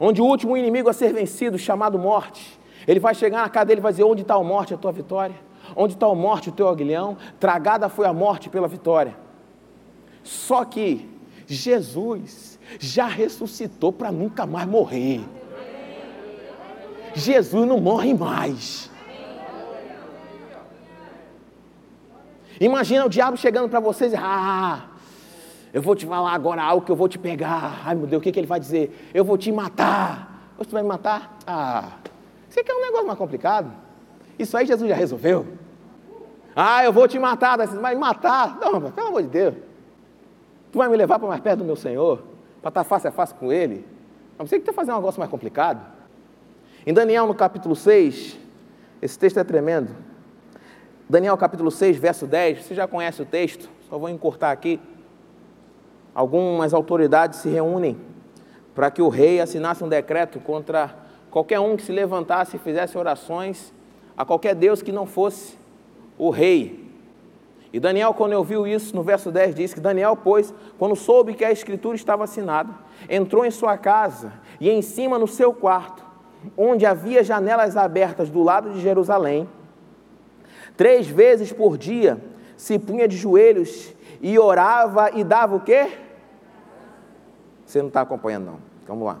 onde 0.00 0.22
o 0.22 0.24
último 0.24 0.56
inimigo 0.56 0.88
a 0.88 0.94
ser 0.94 1.12
vencido, 1.12 1.58
chamado 1.58 1.98
morte, 1.98 2.58
ele 2.88 2.98
vai 2.98 3.14
chegar 3.14 3.42
na 3.42 3.48
casa 3.50 3.66
dele 3.66 3.80
e 3.80 3.82
vai 3.82 3.92
dizer: 3.92 4.04
Onde 4.04 4.22
está 4.22 4.36
a 4.36 4.42
morte, 4.42 4.72
a 4.72 4.78
tua 4.78 4.92
vitória? 4.92 5.36
Onde 5.74 5.92
está 5.92 6.06
a 6.06 6.14
morte, 6.14 6.48
o 6.48 6.52
teu 6.52 6.68
aguilhão? 6.68 7.18
Tragada 7.38 7.90
foi 7.90 8.06
a 8.06 8.12
morte 8.12 8.48
pela 8.48 8.68
vitória. 8.68 9.14
Só 10.22 10.64
que 10.64 11.06
Jesus 11.46 12.58
já 12.78 13.06
ressuscitou 13.06 13.92
para 13.92 14.10
nunca 14.10 14.46
mais 14.46 14.66
morrer. 14.66 15.20
Jesus 17.16 17.66
não 17.66 17.80
morre 17.80 18.12
mais. 18.12 18.90
Imagina 22.60 23.06
o 23.06 23.08
diabo 23.08 23.38
chegando 23.38 23.68
para 23.70 23.80
vocês 23.80 24.12
ah, 24.16 24.84
eu 25.72 25.80
vou 25.80 25.94
te 25.94 26.06
falar 26.06 26.32
agora 26.32 26.62
algo 26.62 26.84
que 26.84 26.92
eu 26.92 26.96
vou 26.96 27.08
te 27.08 27.18
pegar. 27.18 27.82
Ai 27.84 27.94
meu 27.94 28.06
Deus, 28.06 28.20
o 28.20 28.22
que, 28.22 28.30
que 28.30 28.38
ele 28.38 28.46
vai 28.46 28.60
dizer? 28.60 29.10
Eu 29.14 29.24
vou 29.24 29.38
te 29.38 29.50
matar. 29.50 30.52
Você 30.58 30.70
vai 30.70 30.82
me 30.82 30.88
matar? 30.88 31.38
Ah, 31.46 31.88
você 32.48 32.62
quer 32.62 32.74
um 32.74 32.82
negócio 32.82 33.06
mais 33.06 33.18
complicado? 33.18 33.72
Isso 34.38 34.54
aí 34.54 34.66
Jesus 34.66 34.88
já 34.88 34.94
resolveu. 34.94 35.46
Ah, 36.54 36.84
eu 36.84 36.92
vou 36.92 37.08
te 37.08 37.18
matar. 37.18 37.58
Você 37.58 37.76
vai 37.78 37.94
me 37.94 38.00
matar? 38.00 38.58
Não, 38.60 38.90
pelo 38.90 39.08
amor 39.08 39.22
de 39.22 39.28
Deus. 39.28 39.54
Tu 40.70 40.78
vai 40.78 40.88
me 40.88 40.96
levar 40.96 41.18
para 41.18 41.28
mais 41.28 41.40
perto 41.40 41.58
do 41.60 41.64
meu 41.64 41.76
Senhor? 41.76 42.22
Para 42.60 42.68
estar 42.68 42.84
face 42.84 43.08
a 43.08 43.10
face 43.10 43.34
com 43.34 43.50
Ele? 43.50 43.86
Não 44.38 44.46
você 44.46 44.56
que 44.56 44.62
está 44.62 44.72
fazendo 44.72 44.94
um 44.94 44.98
negócio 44.98 45.18
mais 45.18 45.30
complicado. 45.30 45.95
Em 46.88 46.94
Daniel, 46.94 47.26
no 47.26 47.34
capítulo 47.34 47.74
6, 47.74 48.38
esse 49.02 49.18
texto 49.18 49.40
é 49.40 49.42
tremendo. 49.42 49.90
Daniel 51.10 51.36
capítulo 51.36 51.68
6, 51.68 51.96
verso 51.96 52.28
10, 52.28 52.64
você 52.64 52.76
já 52.76 52.86
conhece 52.86 53.20
o 53.20 53.24
texto, 53.24 53.68
só 53.90 53.98
vou 53.98 54.08
encurtar 54.08 54.52
aqui. 54.52 54.78
Algumas 56.14 56.72
autoridades 56.72 57.40
se 57.40 57.48
reúnem 57.48 57.98
para 58.72 58.88
que 58.88 59.02
o 59.02 59.08
rei 59.08 59.40
assinasse 59.40 59.82
um 59.82 59.88
decreto 59.88 60.38
contra 60.38 60.94
qualquer 61.28 61.58
um 61.58 61.76
que 61.76 61.82
se 61.82 61.90
levantasse 61.90 62.54
e 62.54 62.60
fizesse 62.60 62.96
orações 62.96 63.74
a 64.16 64.24
qualquer 64.24 64.54
Deus 64.54 64.80
que 64.80 64.92
não 64.92 65.06
fosse 65.06 65.58
o 66.16 66.30
rei. 66.30 66.88
E 67.72 67.80
Daniel, 67.80 68.14
quando 68.14 68.34
ouviu 68.34 68.64
isso, 68.64 68.94
no 68.94 69.02
verso 69.02 69.32
10 69.32 69.56
diz 69.56 69.74
que 69.74 69.80
Daniel, 69.80 70.16
pois, 70.16 70.54
quando 70.78 70.94
soube 70.94 71.34
que 71.34 71.44
a 71.44 71.50
escritura 71.50 71.96
estava 71.96 72.22
assinada, 72.22 72.72
entrou 73.10 73.44
em 73.44 73.50
sua 73.50 73.76
casa 73.76 74.34
e 74.60 74.70
em 74.70 74.80
cima 74.80 75.18
no 75.18 75.26
seu 75.26 75.52
quarto, 75.52 76.05
onde 76.56 76.84
havia 76.84 77.24
janelas 77.24 77.76
abertas 77.76 78.28
do 78.28 78.42
lado 78.42 78.72
de 78.72 78.80
Jerusalém, 78.80 79.48
Três 80.76 81.06
vezes 81.06 81.52
por 81.52 81.78
dia 81.78 82.18
se 82.56 82.78
punha 82.78 83.08
de 83.08 83.16
joelhos 83.16 83.94
e 84.20 84.38
orava 84.38 85.10
e 85.12 85.24
dava 85.24 85.56
o 85.56 85.60
quê? 85.60 85.88
Você 87.64 87.80
não 87.80 87.88
está 87.88 88.02
acompanhando, 88.02 88.46
não. 88.46 88.58
Vamos 88.86 89.06
lá. 89.06 89.18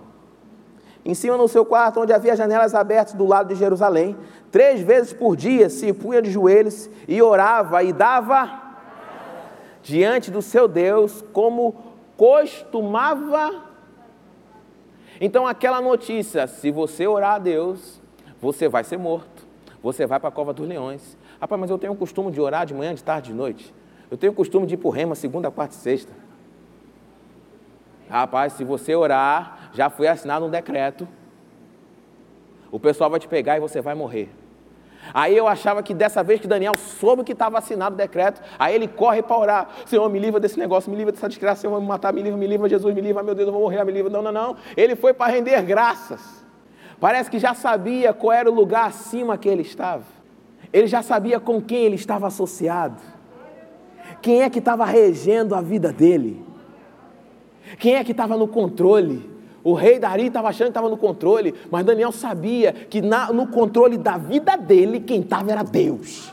Em 1.04 1.14
cima 1.14 1.36
no 1.36 1.48
seu 1.48 1.64
quarto, 1.64 2.00
onde 2.00 2.12
havia 2.12 2.36
janelas 2.36 2.74
abertas 2.74 3.14
do 3.14 3.24
lado 3.24 3.48
de 3.48 3.54
Jerusalém, 3.54 4.16
três 4.50 4.80
vezes 4.80 5.12
por 5.12 5.36
dia 5.36 5.70
se 5.70 5.92
punha 5.92 6.20
de 6.20 6.30
joelhos 6.30 6.90
e 7.08 7.22
orava 7.22 7.82
e 7.82 7.92
dava 7.92 8.62
diante 9.82 10.30
do 10.30 10.42
seu 10.42 10.68
Deus, 10.68 11.24
como 11.32 11.74
costumava. 12.16 13.65
Então, 15.20 15.46
aquela 15.46 15.80
notícia: 15.80 16.46
se 16.46 16.70
você 16.70 17.06
orar 17.06 17.34
a 17.34 17.38
Deus, 17.38 18.00
você 18.40 18.68
vai 18.68 18.84
ser 18.84 18.98
morto, 18.98 19.46
você 19.82 20.06
vai 20.06 20.18
para 20.20 20.28
a 20.28 20.32
cova 20.32 20.52
dos 20.52 20.66
leões, 20.66 21.16
Rapaz, 21.40 21.60
mas 21.60 21.70
eu 21.70 21.78
tenho 21.78 21.92
o 21.92 21.96
costume 21.96 22.30
de 22.30 22.40
orar 22.40 22.64
de 22.64 22.72
manhã, 22.72 22.94
de 22.94 23.04
tarde, 23.04 23.28
de 23.28 23.34
noite. 23.34 23.74
Eu 24.10 24.16
tenho 24.16 24.32
o 24.32 24.36
costume 24.36 24.66
de 24.66 24.74
ir 24.74 24.76
para 24.78 24.88
o 24.88 24.90
rema 24.90 25.14
segunda, 25.14 25.50
quarta 25.50 25.74
e 25.74 25.78
sexta. 25.78 26.12
Rapaz, 28.08 28.54
se 28.54 28.64
você 28.64 28.94
orar, 28.94 29.70
já 29.74 29.90
foi 29.90 30.08
assinado 30.08 30.46
um 30.46 30.50
decreto. 30.50 31.06
O 32.70 32.80
pessoal 32.80 33.10
vai 33.10 33.20
te 33.20 33.28
pegar 33.28 33.56
e 33.56 33.60
você 33.60 33.80
vai 33.80 33.94
morrer. 33.94 34.30
Aí 35.14 35.36
eu 35.36 35.46
achava 35.46 35.82
que 35.82 35.94
dessa 35.94 36.22
vez 36.22 36.40
que 36.40 36.46
Daniel 36.46 36.74
soube 36.76 37.24
que 37.24 37.32
estava 37.32 37.58
assinado 37.58 37.94
o 37.94 37.98
decreto, 37.98 38.40
aí 38.58 38.74
ele 38.74 38.88
corre 38.88 39.22
para 39.22 39.38
orar. 39.38 39.68
Senhor, 39.86 40.08
me 40.08 40.18
livra 40.18 40.40
desse 40.40 40.58
negócio, 40.58 40.90
me 40.90 40.96
livra 40.96 41.12
dessa 41.12 41.28
desgraça, 41.28 41.62
Senhor, 41.62 41.72
vai 41.72 41.80
me 41.80 41.86
matar, 41.86 42.12
me 42.12 42.22
livra, 42.22 42.38
me 42.38 42.46
livra, 42.46 42.68
Jesus, 42.68 42.94
me 42.94 43.00
livra, 43.00 43.22
meu 43.22 43.34
Deus, 43.34 43.46
eu 43.46 43.52
vou 43.52 43.62
morrer, 43.62 43.84
me 43.84 43.92
livra. 43.92 44.10
Não, 44.10 44.22
não, 44.22 44.32
não. 44.32 44.56
Ele 44.76 44.96
foi 44.96 45.12
para 45.12 45.32
render 45.32 45.60
graças. 45.62 46.44
Parece 46.98 47.30
que 47.30 47.38
já 47.38 47.54
sabia 47.54 48.12
qual 48.12 48.32
era 48.32 48.50
o 48.50 48.54
lugar 48.54 48.86
acima 48.86 49.36
que 49.36 49.48
ele 49.48 49.62
estava. 49.62 50.04
Ele 50.72 50.86
já 50.86 51.02
sabia 51.02 51.38
com 51.38 51.60
quem 51.60 51.84
ele 51.84 51.96
estava 51.96 52.26
associado. 52.26 53.00
Quem 54.22 54.42
é 54.42 54.50
que 54.50 54.58
estava 54.58 54.84
regendo 54.84 55.54
a 55.54 55.60
vida 55.60 55.92
dele? 55.92 56.44
Quem 57.78 57.96
é 57.96 58.04
que 58.04 58.12
estava 58.12 58.36
no 58.36 58.48
controle? 58.48 59.35
O 59.66 59.74
rei 59.74 59.98
Dari 59.98 60.28
estava 60.28 60.48
achando 60.48 60.66
que 60.66 60.70
estava 60.70 60.88
no 60.88 60.96
controle, 60.96 61.52
mas 61.72 61.84
Daniel 61.84 62.12
sabia 62.12 62.72
que 62.72 63.02
na, 63.02 63.32
no 63.32 63.48
controle 63.48 63.98
da 63.98 64.16
vida 64.16 64.56
dele, 64.56 65.00
quem 65.00 65.22
estava 65.22 65.50
era 65.50 65.64
Deus. 65.64 66.32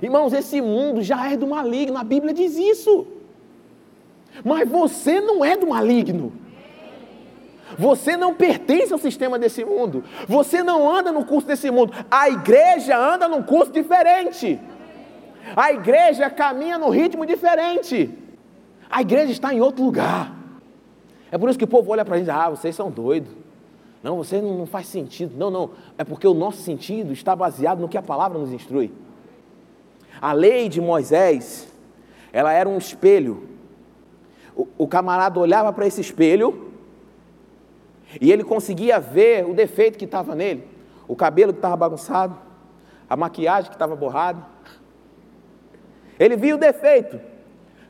Irmãos, 0.00 0.32
esse 0.32 0.60
mundo 0.60 1.02
já 1.02 1.32
é 1.32 1.36
do 1.36 1.48
maligno, 1.48 1.98
a 1.98 2.04
Bíblia 2.04 2.32
diz 2.32 2.56
isso. 2.56 3.08
Mas 4.44 4.68
você 4.68 5.20
não 5.20 5.44
é 5.44 5.56
do 5.56 5.66
maligno. 5.66 6.32
Você 7.76 8.16
não 8.16 8.32
pertence 8.32 8.92
ao 8.92 9.00
sistema 9.00 9.40
desse 9.40 9.64
mundo. 9.64 10.04
Você 10.28 10.62
não 10.62 10.88
anda 10.88 11.10
no 11.10 11.24
curso 11.24 11.48
desse 11.48 11.72
mundo. 11.72 11.92
A 12.08 12.28
igreja 12.28 12.96
anda 12.96 13.26
num 13.26 13.42
curso 13.42 13.72
diferente. 13.72 14.60
A 15.56 15.72
igreja 15.72 16.30
caminha 16.30 16.78
num 16.78 16.90
ritmo 16.90 17.26
diferente. 17.26 18.16
A 18.88 19.00
igreja 19.00 19.32
está 19.32 19.52
em 19.52 19.60
outro 19.60 19.84
lugar. 19.84 20.41
É 21.32 21.38
por 21.38 21.48
isso 21.48 21.58
que 21.58 21.64
o 21.64 21.68
povo 21.68 21.90
olha 21.90 22.04
para 22.04 22.16
a 22.16 22.18
gente, 22.18 22.30
ah, 22.30 22.50
vocês 22.50 22.76
são 22.76 22.90
doidos. 22.90 23.32
Não, 24.02 24.18
você 24.18 24.42
não 24.42 24.66
faz 24.66 24.86
sentido. 24.86 25.34
Não, 25.34 25.50
não. 25.50 25.70
É 25.96 26.04
porque 26.04 26.28
o 26.28 26.34
nosso 26.34 26.58
sentido 26.58 27.10
está 27.10 27.34
baseado 27.34 27.78
no 27.78 27.88
que 27.88 27.96
a 27.96 28.02
palavra 28.02 28.38
nos 28.38 28.52
instrui. 28.52 28.92
A 30.20 30.34
lei 30.34 30.68
de 30.68 30.78
Moisés, 30.78 31.66
ela 32.34 32.52
era 32.52 32.68
um 32.68 32.76
espelho. 32.76 33.48
O, 34.54 34.68
o 34.76 34.86
camarada 34.86 35.40
olhava 35.40 35.72
para 35.72 35.86
esse 35.86 36.02
espelho 36.02 36.70
e 38.20 38.30
ele 38.30 38.44
conseguia 38.44 39.00
ver 39.00 39.48
o 39.48 39.54
defeito 39.54 39.98
que 39.98 40.04
estava 40.04 40.34
nele, 40.34 40.68
o 41.08 41.16
cabelo 41.16 41.54
que 41.54 41.58
estava 41.60 41.76
bagunçado, 41.76 42.36
a 43.08 43.16
maquiagem 43.16 43.70
que 43.70 43.74
estava 43.74 43.96
borrada. 43.96 44.44
Ele 46.20 46.36
via 46.36 46.54
o 46.54 46.58
defeito, 46.58 47.18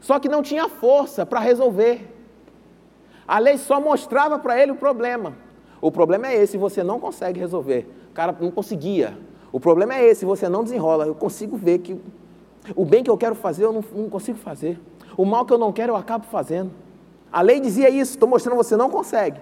só 0.01 0.21
que 0.21 0.29
não 0.29 0.45
tinha 0.45 0.69
força 0.69 1.27
para 1.27 1.41
resolver. 1.41 2.09
A 3.27 3.39
lei 3.39 3.57
só 3.57 3.81
mostrava 3.81 4.39
para 4.39 4.61
ele 4.61 4.73
o 4.73 4.77
problema. 4.77 5.35
O 5.81 5.91
problema 5.91 6.29
é 6.29 6.37
esse, 6.37 6.57
você 6.57 6.83
não 6.83 7.01
consegue 7.01 7.41
resolver. 7.41 7.89
O 8.11 8.15
cara 8.15 8.35
não 8.41 8.51
conseguia. 8.51 9.17
O 9.51 9.59
problema 9.59 9.95
é 9.95 10.05
esse, 10.05 10.25
você 10.25 10.49
não 10.49 10.63
desenrola. 10.63 11.07
Eu 11.07 11.15
consigo 11.15 11.57
ver 11.57 11.79
que 11.79 12.01
o 12.77 12.85
bem 12.85 13.03
que 13.03 13.11
eu 13.11 13.19
quero 13.19 13.35
fazer, 13.35 13.65
eu 13.65 13.73
não, 13.73 13.85
não 13.95 14.09
consigo 14.09 14.39
fazer. 14.39 14.81
O 15.17 15.25
mal 15.25 15.45
que 15.45 15.53
eu 15.53 15.59
não 15.59 15.73
quero, 15.73 15.93
eu 15.93 15.97
acabo 15.97 16.25
fazendo. 16.27 16.71
A 17.33 17.41
lei 17.41 17.61
dizia 17.61 17.89
isso, 17.91 18.13
estou 18.13 18.29
mostrando 18.29 18.57
você 18.57 18.77
não 18.77 18.91
consegue. 18.91 19.41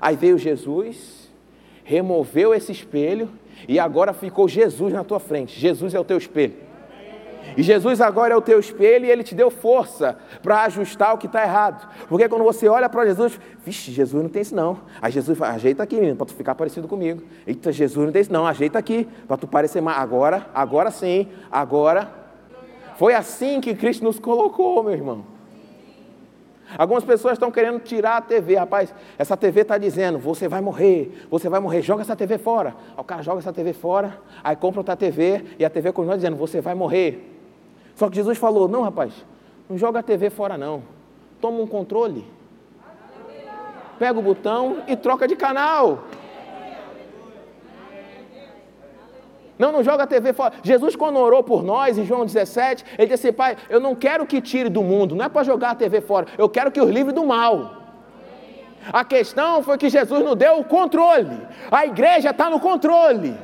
Aí 0.00 0.16
veio 0.16 0.36
Jesus, 0.36 1.30
removeu 1.84 2.52
esse 2.52 2.72
espelho 2.72 3.28
e 3.68 3.78
agora 3.78 4.12
ficou 4.12 4.48
Jesus 4.48 4.92
na 4.92 5.04
tua 5.04 5.20
frente. 5.20 5.58
Jesus 5.58 5.94
é 5.94 6.00
o 6.00 6.04
teu 6.04 6.18
espelho. 6.18 6.54
E 7.56 7.62
Jesus 7.62 8.00
agora 8.00 8.34
é 8.34 8.36
o 8.36 8.40
teu 8.40 8.58
espelho 8.58 9.04
e 9.04 9.10
ele 9.10 9.22
te 9.22 9.34
deu 9.34 9.50
força 9.50 10.16
para 10.42 10.62
ajustar 10.62 11.14
o 11.14 11.18
que 11.18 11.26
está 11.26 11.42
errado. 11.42 11.88
Porque 12.08 12.28
quando 12.28 12.44
você 12.44 12.68
olha 12.68 12.88
para 12.88 13.04
Jesus, 13.06 13.38
vixe, 13.64 13.90
Jesus 13.90 14.22
não 14.22 14.30
tem 14.30 14.42
isso 14.42 14.54
não. 14.54 14.80
Aí 15.00 15.12
Jesus 15.12 15.36
fala, 15.38 15.54
ajeita 15.54 15.82
aqui, 15.82 15.96
menino, 15.96 16.16
para 16.16 16.26
tu 16.26 16.34
ficar 16.34 16.54
parecido 16.54 16.88
comigo. 16.88 17.22
Eita, 17.46 17.72
Jesus 17.72 18.04
não 18.04 18.12
tem 18.12 18.22
isso 18.22 18.32
não, 18.32 18.46
ajeita 18.46 18.78
aqui, 18.78 19.08
para 19.26 19.36
tu 19.36 19.46
parecer 19.46 19.80
mais. 19.80 19.98
Agora, 19.98 20.46
agora 20.54 20.90
sim, 20.90 21.28
agora. 21.50 22.10
Foi 22.96 23.14
assim 23.14 23.60
que 23.60 23.74
Cristo 23.74 24.04
nos 24.04 24.18
colocou, 24.18 24.82
meu 24.82 24.92
irmão. 24.92 25.31
Algumas 26.76 27.04
pessoas 27.04 27.34
estão 27.34 27.50
querendo 27.50 27.80
tirar 27.80 28.16
a 28.16 28.20
TV, 28.20 28.56
rapaz. 28.56 28.94
Essa 29.18 29.36
TV 29.36 29.62
está 29.62 29.78
dizendo, 29.78 30.18
você 30.18 30.48
vai 30.48 30.60
morrer, 30.60 31.26
você 31.30 31.48
vai 31.48 31.60
morrer, 31.60 31.82
joga 31.82 32.02
essa 32.02 32.16
TV 32.16 32.38
fora. 32.38 32.74
Aí 32.90 33.00
o 33.00 33.04
cara 33.04 33.22
joga 33.22 33.40
essa 33.40 33.52
TV 33.52 33.72
fora, 33.72 34.18
aí 34.42 34.56
compra 34.56 34.80
outra 34.80 34.96
TV 34.96 35.44
e 35.58 35.64
a 35.64 35.70
TV 35.70 35.92
continua 35.92 36.16
dizendo, 36.16 36.36
você 36.36 36.60
vai 36.60 36.74
morrer. 36.74 37.30
Só 37.94 38.08
que 38.08 38.16
Jesus 38.16 38.38
falou, 38.38 38.68
não 38.68 38.82
rapaz, 38.82 39.12
não 39.68 39.76
joga 39.76 40.00
a 40.00 40.02
TV 40.02 40.30
fora 40.30 40.56
não. 40.56 40.82
Toma 41.40 41.58
um 41.60 41.66
controle. 41.66 42.24
Pega 43.98 44.18
o 44.18 44.22
botão 44.22 44.82
e 44.88 44.96
troca 44.96 45.28
de 45.28 45.36
canal. 45.36 46.04
Não, 49.62 49.70
não 49.70 49.84
joga 49.84 50.02
a 50.02 50.06
TV 50.08 50.32
fora. 50.32 50.54
Jesus, 50.60 50.96
quando 50.96 51.20
orou 51.20 51.40
por 51.40 51.62
nós, 51.62 51.96
em 51.96 52.04
João 52.04 52.26
17, 52.26 52.84
ele 52.98 53.06
disse 53.06 53.28
assim: 53.28 53.36
Pai, 53.36 53.56
eu 53.70 53.78
não 53.78 53.94
quero 53.94 54.26
que 54.26 54.40
tire 54.40 54.68
do 54.68 54.82
mundo, 54.82 55.14
não 55.14 55.24
é 55.24 55.28
para 55.28 55.44
jogar 55.44 55.70
a 55.70 55.74
TV 55.76 56.00
fora, 56.00 56.26
eu 56.36 56.48
quero 56.48 56.72
que 56.72 56.80
os 56.80 56.90
livre 56.90 57.12
do 57.12 57.24
mal. 57.24 57.76
A 58.92 59.04
questão 59.04 59.62
foi 59.62 59.78
que 59.78 59.88
Jesus 59.88 60.24
nos 60.24 60.34
deu 60.34 60.58
o 60.58 60.64
controle, 60.64 61.38
a 61.70 61.86
igreja 61.86 62.30
está 62.30 62.50
no 62.50 62.58
controle. 62.58 63.36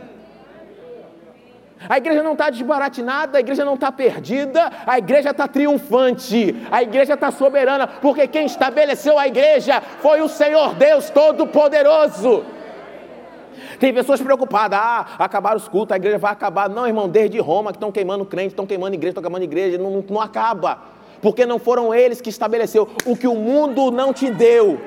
A 1.89 1.97
igreja 1.97 2.25
não 2.25 2.33
está 2.33 2.51
desbaratinada, 2.51 3.39
a 3.39 3.41
igreja 3.41 3.65
não 3.65 3.75
está 3.75 3.93
perdida, 3.93 4.73
a 4.85 4.99
igreja 4.99 5.31
está 5.31 5.47
triunfante, 5.47 6.57
a 6.69 6.83
igreja 6.83 7.15
está 7.15 7.31
soberana, 7.31 7.87
porque 7.87 8.27
quem 8.27 8.47
estabeleceu 8.47 9.17
a 9.17 9.29
igreja 9.29 9.81
foi 10.01 10.21
o 10.21 10.29
Senhor 10.29 10.75
Deus 10.75 11.09
Todo-Poderoso. 11.11 12.58
Tem 13.79 13.95
pessoas 13.95 14.21
preocupadas, 14.21 14.79
ah, 14.81 15.07
acabaram 15.19 15.57
os 15.57 15.69
cultos, 15.69 15.93
a 15.93 15.97
igreja 15.97 16.19
vai 16.19 16.33
acabar. 16.33 16.69
Não, 16.69 16.87
irmão, 16.87 17.09
desde 17.09 17.39
Roma 17.39 17.71
que 17.71 17.77
estão 17.77 17.93
queimando 17.93 18.25
crente, 18.25 18.49
estão 18.49 18.67
queimando 18.67 18.95
igreja, 18.95 19.11
estão 19.11 19.23
queimando 19.23 19.45
igreja, 19.45 19.79
não, 19.79 20.05
não 20.09 20.21
acaba. 20.21 20.79
Porque 21.23 21.47
não 21.47 21.59
foram 21.59 21.95
eles 21.95 22.21
que 22.21 22.29
estabeleceu 22.29 22.89
o 23.07 23.17
que 23.17 23.29
o 23.29 23.35
mundo 23.35 23.91
não 23.91 24.13
te 24.13 24.31
deu. 24.31 24.79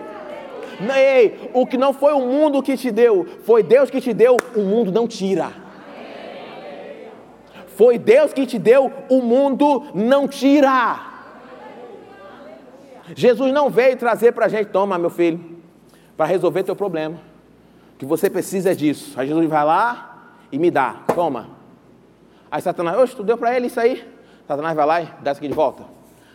Ei, 0.96 1.52
o 1.54 1.66
que 1.66 1.78
não 1.78 1.94
foi 1.94 2.14
o 2.14 2.22
mundo 2.22 2.62
que 2.62 2.76
te 2.76 2.92
deu, 2.92 3.26
foi 3.44 3.62
Deus 3.62 3.90
que 3.90 4.02
te 4.02 4.14
deu, 4.14 4.36
o 4.56 4.62
mundo 4.62 4.92
não 4.92 5.08
tira. 5.08 5.52
Foi 7.68 7.98
Deus 7.98 8.34
que 8.34 8.46
te 8.46 8.60
deu, 8.60 8.92
o 9.10 9.22
mundo 9.22 9.86
não 9.94 10.28
tira. 10.28 11.00
Jesus 13.16 13.54
não 13.54 13.70
veio 13.70 13.96
trazer 13.98 14.32
para 14.32 14.46
a 14.46 14.50
gente, 14.50 14.68
toma 14.68 14.98
meu 14.98 15.10
filho, 15.10 15.40
para 16.18 16.26
resolver 16.26 16.64
teu 16.64 16.76
problema. 16.76 17.31
Que 18.02 18.06
você 18.08 18.32
precisa 18.32 18.76
disso. 18.76 19.14
Aí 19.16 19.28
Jesus 19.28 19.48
vai 19.48 19.64
lá 19.64 20.34
e 20.52 20.58
me 20.58 20.72
dá, 20.72 21.04
toma. 21.14 21.52
Aí 22.50 22.60
Satanás, 22.60 22.98
oxe, 22.98 23.16
tu 23.16 23.22
deu 23.22 23.38
para 23.38 23.56
ele 23.56 23.68
isso 23.68 23.80
aí? 23.80 24.04
Satanás 24.48 24.76
vai 24.76 24.86
lá 24.88 25.02
e 25.04 25.06
dá 25.22 25.32
isso 25.32 25.40
aqui 25.40 25.48
de 25.48 25.54
volta. 25.54 25.84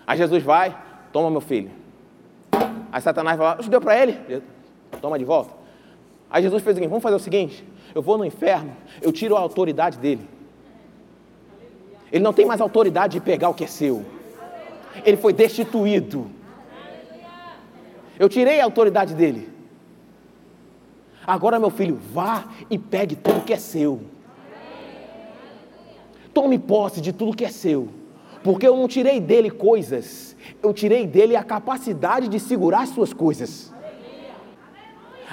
Aí 0.07 0.17
Jesus 0.17 0.45
vai, 0.45 0.79
toma 1.13 1.29
meu 1.29 1.41
filho. 1.41 1.73
Aí 2.93 3.03
Satanás 3.03 3.37
vai 3.37 3.49
lá, 3.49 3.57
oxe, 3.59 3.69
deu 3.69 3.81
para 3.81 4.01
ele? 4.01 4.45
Toma 5.01 5.19
de 5.19 5.25
volta. 5.25 5.55
Aí 6.31 6.41
Jesus 6.41 6.63
fez 6.63 6.75
o 6.75 6.77
seguinte, 6.77 6.89
vamos 6.89 7.03
fazer 7.03 7.17
o 7.17 7.19
seguinte, 7.19 7.67
eu 7.93 8.01
vou 8.01 8.17
no 8.17 8.25
inferno, 8.25 8.71
eu 9.03 9.11
tiro 9.11 9.37
a 9.37 9.41
autoridade 9.41 9.99
dele. 9.99 10.31
Ele 12.13 12.23
não 12.23 12.33
tem 12.33 12.47
mais 12.47 12.61
autoridade 12.61 13.15
de 13.15 13.21
pegar 13.21 13.49
o 13.49 13.55
que 13.55 13.65
é 13.65 13.67
seu. 13.67 14.07
Ele 15.05 15.17
foi 15.17 15.33
destituído. 15.33 16.31
Eu 18.21 18.29
tirei 18.29 18.61
a 18.61 18.65
autoridade 18.65 19.17
dele. 19.17 19.56
Agora, 21.27 21.59
meu 21.59 21.71
filho, 21.71 21.99
vá 22.13 22.45
e 22.71 22.79
pegue 22.79 23.17
tudo 23.17 23.45
que 23.45 23.53
é 23.53 23.59
seu. 23.59 24.01
Tome 26.33 26.59
posse 26.59 27.01
de 27.01 27.13
tudo 27.13 27.37
que 27.37 27.45
é 27.45 27.49
seu. 27.49 27.89
Porque 28.45 28.69
eu 28.69 28.77
não 28.77 28.87
tirei 28.87 29.19
dele 29.19 29.51
coisas, 29.51 30.37
eu 30.63 30.73
tirei 30.73 31.05
dele 31.05 31.35
a 31.35 31.43
capacidade 31.43 32.29
de 32.29 32.39
segurar 32.39 32.83
as 32.83 32.91
suas 32.91 33.13
coisas. 33.13 33.75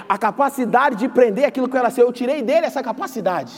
A 0.08 0.18
capacidade 0.18 0.96
de 0.96 1.08
prender 1.08 1.44
aquilo 1.44 1.68
que 1.68 1.76
era 1.76 1.90
seu, 1.90 2.06
eu 2.06 2.12
tirei 2.12 2.42
dele 2.42 2.66
essa 2.66 2.82
capacidade. 2.82 3.52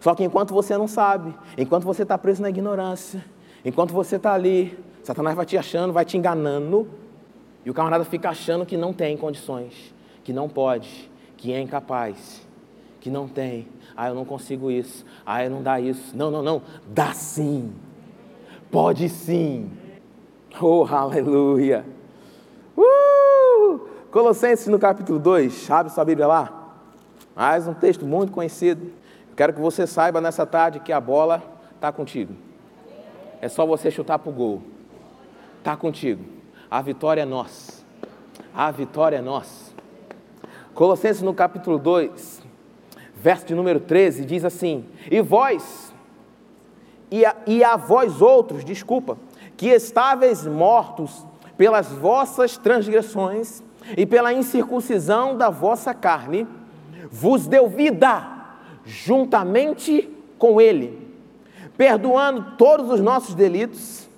Só 0.00 0.12
que 0.12 0.24
enquanto 0.24 0.52
você 0.52 0.76
não 0.76 0.88
sabe, 0.88 1.32
enquanto 1.56 1.84
você 1.84 2.02
está 2.02 2.18
preso 2.18 2.42
na 2.42 2.50
ignorância, 2.50 3.24
enquanto 3.64 3.92
você 3.92 4.16
está 4.16 4.34
ali, 4.34 4.76
Satanás 5.04 5.36
vai 5.36 5.46
te 5.46 5.56
achando, 5.56 5.92
vai 5.92 6.04
te 6.04 6.16
enganando, 6.16 6.88
e 7.64 7.70
o 7.70 7.74
camarada 7.74 8.04
fica 8.04 8.28
achando 8.28 8.66
que 8.66 8.76
não 8.76 8.92
tem 8.92 9.16
condições, 9.16 9.93
que 10.24 10.32
não 10.32 10.48
pode, 10.48 11.10
que 11.36 11.52
é 11.52 11.60
incapaz, 11.60 12.44
que 13.00 13.10
não 13.10 13.28
tem. 13.28 13.68
Ah, 13.96 14.08
eu 14.08 14.14
não 14.14 14.24
consigo 14.24 14.70
isso. 14.70 15.04
Ah, 15.24 15.44
eu 15.44 15.50
não 15.50 15.62
dá 15.62 15.78
isso. 15.78 16.16
Não, 16.16 16.30
não, 16.30 16.42
não. 16.42 16.62
Dá 16.88 17.12
sim. 17.12 17.72
Pode 18.70 19.08
sim. 19.08 19.70
Oh, 20.60 20.84
aleluia. 20.90 21.84
Uh! 22.76 23.80
Colossenses 24.10 24.68
no 24.68 24.78
capítulo 24.78 25.18
2, 25.18 25.70
abre 25.70 25.92
sua 25.92 26.04
Bíblia 26.04 26.26
lá. 26.26 26.76
Mais 27.36 27.68
um 27.68 27.74
texto 27.74 28.06
muito 28.06 28.32
conhecido. 28.32 28.92
Quero 29.36 29.52
que 29.52 29.60
você 29.60 29.86
saiba 29.86 30.20
nessa 30.20 30.46
tarde 30.46 30.80
que 30.80 30.92
a 30.92 31.00
bola 31.00 31.42
está 31.74 31.92
contigo. 31.92 32.32
É 33.40 33.48
só 33.48 33.66
você 33.66 33.90
chutar 33.90 34.18
para 34.18 34.30
o 34.30 34.32
gol. 34.32 34.62
Está 35.58 35.76
contigo. 35.76 36.24
A 36.70 36.80
vitória 36.80 37.22
é 37.22 37.24
nossa. 37.24 37.84
A 38.54 38.70
vitória 38.70 39.16
é 39.16 39.20
nossa. 39.20 39.74
Colossenses 40.74 41.22
no 41.22 41.32
capítulo 41.32 41.78
2, 41.78 42.42
verso 43.14 43.46
de 43.46 43.54
número 43.54 43.78
13, 43.78 44.24
diz 44.24 44.44
assim: 44.44 44.84
E 45.08 45.20
vós, 45.20 45.94
e 47.08 47.24
a, 47.24 47.36
e 47.46 47.62
a 47.62 47.76
vós 47.76 48.20
outros, 48.20 48.64
desculpa, 48.64 49.16
que 49.56 49.68
estáveis 49.68 50.44
mortos 50.44 51.24
pelas 51.56 51.92
vossas 51.92 52.56
transgressões 52.56 53.62
e 53.96 54.04
pela 54.04 54.32
incircuncisão 54.32 55.36
da 55.36 55.48
vossa 55.48 55.94
carne, 55.94 56.44
vos 57.08 57.46
deu 57.46 57.68
vida 57.68 58.32
juntamente 58.84 60.10
com 60.36 60.60
Ele, 60.60 61.08
perdoando 61.76 62.56
todos 62.58 62.90
os 62.90 63.00
nossos 63.00 63.36
delitos. 63.36 64.08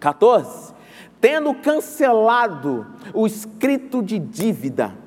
14. 0.00 0.74
Tendo 1.20 1.54
cancelado 1.54 2.86
o 3.14 3.24
escrito 3.24 4.02
de 4.02 4.18
dívida 4.18 5.05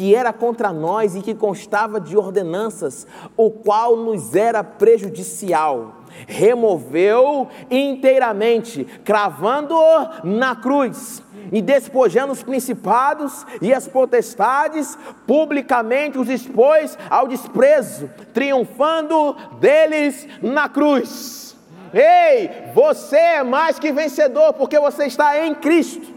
que 0.00 0.14
era 0.14 0.32
contra 0.32 0.72
nós 0.72 1.14
e 1.14 1.20
que 1.20 1.34
constava 1.34 2.00
de 2.00 2.16
ordenanças, 2.16 3.06
o 3.36 3.50
qual 3.50 3.98
nos 3.98 4.34
era 4.34 4.64
prejudicial, 4.64 5.96
removeu 6.26 7.46
inteiramente, 7.70 8.86
cravando-o 9.04 10.08
na 10.24 10.56
cruz 10.56 11.22
e 11.52 11.60
despojando 11.60 12.32
os 12.32 12.42
principados 12.42 13.44
e 13.60 13.74
as 13.74 13.86
potestades, 13.86 14.96
publicamente 15.26 16.16
os 16.16 16.30
expôs 16.30 16.96
ao 17.10 17.28
desprezo, 17.28 18.08
triunfando 18.32 19.36
deles 19.60 20.26
na 20.40 20.66
cruz. 20.66 21.54
Ei, 21.92 22.72
você 22.72 23.18
é 23.18 23.42
mais 23.42 23.78
que 23.78 23.92
vencedor, 23.92 24.54
porque 24.54 24.80
você 24.80 25.04
está 25.04 25.46
em 25.46 25.54
Cristo, 25.54 26.08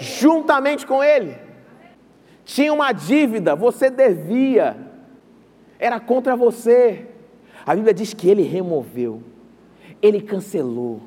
juntamente 0.00 0.84
com 0.84 1.00
Ele. 1.00 1.43
Tinha 2.44 2.72
uma 2.72 2.92
dívida, 2.92 3.56
você 3.56 3.90
devia, 3.90 4.76
era 5.78 5.98
contra 5.98 6.36
você. 6.36 7.06
A 7.64 7.74
Bíblia 7.74 7.94
diz 7.94 8.12
que 8.12 8.28
Ele 8.28 8.42
removeu, 8.42 9.22
Ele 10.02 10.20
cancelou 10.20 11.00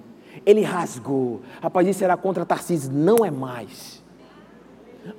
ele 0.46 0.62
rasgou. 0.62 1.42
Rapaz, 1.62 1.88
isso 1.88 2.04
era 2.04 2.16
contra 2.16 2.46
Tarcísio, 2.46 2.92
não 2.92 3.26
é 3.26 3.32
mais. 3.32 4.04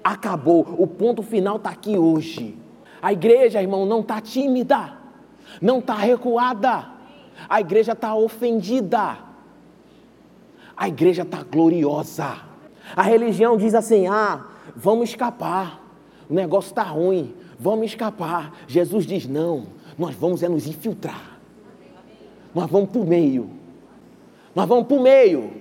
Acabou, 0.03 0.67
o 0.79 0.87
ponto 0.87 1.23
final 1.23 1.57
está 1.57 1.71
aqui 1.71 1.97
hoje. 1.99 2.57
A 3.01 3.13
igreja, 3.13 3.61
irmão, 3.61 3.87
não 3.87 4.01
está 4.01 4.21
tímida, 4.21 4.95
não 5.61 5.79
está 5.79 5.95
recuada, 5.95 6.87
a 7.49 7.61
igreja 7.61 7.93
está 7.93 8.15
ofendida, 8.15 9.19
a 10.77 10.89
igreja 10.89 11.23
está 11.23 11.43
gloriosa. 11.43 12.39
A 12.97 13.03
religião 13.03 13.57
diz 13.57 13.75
assim: 13.75 14.07
ah, 14.07 14.47
vamos 14.75 15.11
escapar, 15.11 15.81
o 16.29 16.35
negócio 16.35 16.71
está 16.71 16.83
ruim, 16.83 17.35
vamos 17.59 17.87
escapar. 17.87 18.53
Jesus 18.67 19.07
diz: 19.07 19.27
não, 19.27 19.67
nós 19.99 20.15
vamos 20.15 20.43
é 20.43 20.49
nos 20.49 20.67
infiltrar, 20.67 21.39
nós 22.55 22.71
vamos 22.71 22.91
para 22.91 23.01
o 23.01 23.07
meio 23.07 23.59
nós 24.59 24.67
vamos 24.67 24.89
para 24.89 24.97
o 24.97 25.01
meio. 25.01 25.53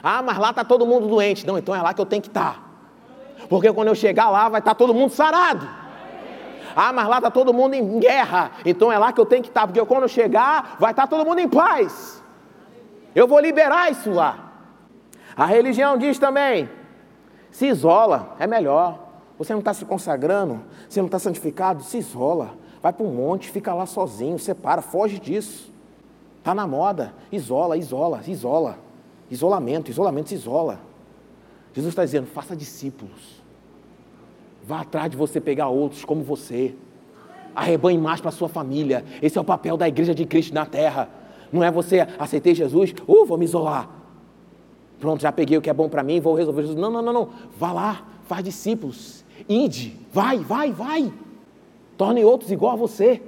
Ah, 0.00 0.22
mas 0.22 0.38
lá 0.38 0.50
está 0.50 0.62
todo 0.62 0.86
mundo 0.86 1.08
doente. 1.08 1.44
Não, 1.44 1.58
então 1.58 1.74
é 1.74 1.82
lá 1.82 1.92
que 1.92 2.00
eu 2.00 2.06
tenho 2.06 2.22
que 2.22 2.28
estar. 2.28 2.54
Tá. 2.54 3.46
Porque 3.48 3.72
quando 3.72 3.88
eu 3.88 3.96
chegar 3.96 4.30
lá, 4.30 4.48
vai 4.48 4.60
estar 4.60 4.70
tá 4.70 4.74
todo 4.76 4.94
mundo 4.94 5.10
sarado. 5.10 5.68
Ah, 6.76 6.92
mas 6.92 7.08
lá 7.08 7.16
está 7.16 7.32
todo 7.32 7.52
mundo 7.52 7.74
em 7.74 7.98
guerra. 7.98 8.52
Então 8.64 8.92
é 8.92 8.96
lá 8.96 9.12
que 9.12 9.20
eu 9.20 9.26
tenho 9.26 9.42
que 9.42 9.48
estar. 9.48 9.62
Tá, 9.62 9.66
porque 9.66 9.84
quando 9.84 10.02
eu 10.02 10.08
chegar, 10.08 10.76
vai 10.78 10.92
estar 10.92 11.08
todo 11.08 11.26
mundo 11.26 11.40
em 11.40 11.48
paz. 11.48 12.22
Eu 13.12 13.26
vou 13.26 13.40
liberar 13.40 13.90
isso 13.90 14.12
lá. 14.12 14.52
A 15.36 15.44
religião 15.44 15.98
diz 15.98 16.16
também: 16.16 16.68
se 17.50 17.66
isola, 17.66 18.36
é 18.38 18.46
melhor. 18.46 19.05
Você 19.38 19.52
não 19.52 19.60
está 19.60 19.74
se 19.74 19.84
consagrando, 19.84 20.60
você 20.88 21.00
não 21.00 21.06
está 21.06 21.18
santificado, 21.18 21.82
se 21.82 21.98
isola. 21.98 22.54
Vai 22.82 22.92
para 22.92 23.04
um 23.04 23.12
monte, 23.12 23.50
fica 23.50 23.74
lá 23.74 23.84
sozinho, 23.84 24.38
separa, 24.38 24.80
foge 24.80 25.18
disso. 25.18 25.72
Está 26.38 26.54
na 26.54 26.66
moda. 26.66 27.12
Isola, 27.30 27.76
isola, 27.76 28.22
isola. 28.26 28.78
Isolamento, 29.30 29.90
isolamento 29.90 30.28
se 30.28 30.36
isola. 30.36 30.80
Jesus 31.74 31.92
está 31.92 32.04
dizendo: 32.04 32.26
faça 32.26 32.54
discípulos. 32.54 33.42
Vá 34.64 34.80
atrás 34.80 35.10
de 35.10 35.16
você 35.16 35.40
pegar 35.40 35.68
outros 35.68 36.04
como 36.04 36.22
você. 36.22 36.74
Arrebanhe 37.54 37.98
mais 37.98 38.20
para 38.20 38.30
sua 38.30 38.48
família. 38.48 39.04
Esse 39.20 39.36
é 39.38 39.40
o 39.40 39.44
papel 39.44 39.76
da 39.76 39.88
igreja 39.88 40.14
de 40.14 40.24
Cristo 40.24 40.54
na 40.54 40.64
terra. 40.66 41.08
Não 41.52 41.62
é 41.62 41.70
você 41.70 42.06
aceitei 42.18 42.54
Jesus, 42.54 42.94
uh, 43.06 43.26
vou 43.26 43.38
me 43.38 43.44
isolar. 43.44 43.88
Pronto, 44.98 45.20
já 45.20 45.30
peguei 45.30 45.58
o 45.58 45.62
que 45.62 45.70
é 45.70 45.74
bom 45.74 45.88
para 45.88 46.02
mim, 46.02 46.20
vou 46.20 46.34
resolver. 46.34 46.62
Não, 46.74 46.90
não, 46.90 47.02
não, 47.02 47.12
não. 47.12 47.28
Vá 47.58 47.72
lá, 47.72 48.06
faz 48.24 48.42
discípulos. 48.44 49.24
Ide, 49.48 49.96
vai, 50.12 50.38
vai, 50.38 50.72
vai. 50.72 51.12
Torne 51.96 52.24
outros 52.24 52.50
igual 52.50 52.72
a 52.72 52.76
você. 52.76 53.22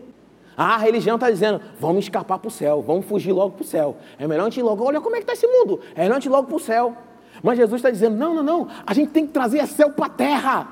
Ah, 0.56 0.74
a 0.74 0.78
religião 0.78 1.14
está 1.14 1.30
dizendo, 1.30 1.60
vamos 1.78 2.04
escapar 2.04 2.38
para 2.38 2.48
o 2.48 2.50
céu, 2.50 2.82
vamos 2.82 3.06
fugir 3.06 3.32
logo 3.32 3.52
para 3.52 3.62
o 3.62 3.66
céu. 3.66 3.96
É 4.18 4.26
melhor 4.26 4.42
a 4.42 4.50
gente 4.50 4.58
ir 4.58 4.64
logo, 4.64 4.84
olha 4.84 5.00
como 5.00 5.14
é 5.14 5.20
que 5.20 5.22
está 5.22 5.32
esse 5.32 5.46
mundo, 5.46 5.80
é 5.94 6.02
melhor 6.02 6.16
a 6.16 6.18
gente 6.18 6.26
ir 6.26 6.30
logo 6.30 6.48
para 6.48 6.56
o 6.56 6.60
céu. 6.60 6.96
Mas 7.42 7.56
Jesus 7.56 7.78
está 7.78 7.90
dizendo, 7.90 8.16
não, 8.16 8.34
não, 8.34 8.42
não, 8.42 8.68
a 8.84 8.92
gente 8.92 9.10
tem 9.12 9.24
que 9.24 9.32
trazer 9.32 9.64
céu 9.68 9.90
para 9.90 10.06
a 10.06 10.08
terra. 10.08 10.68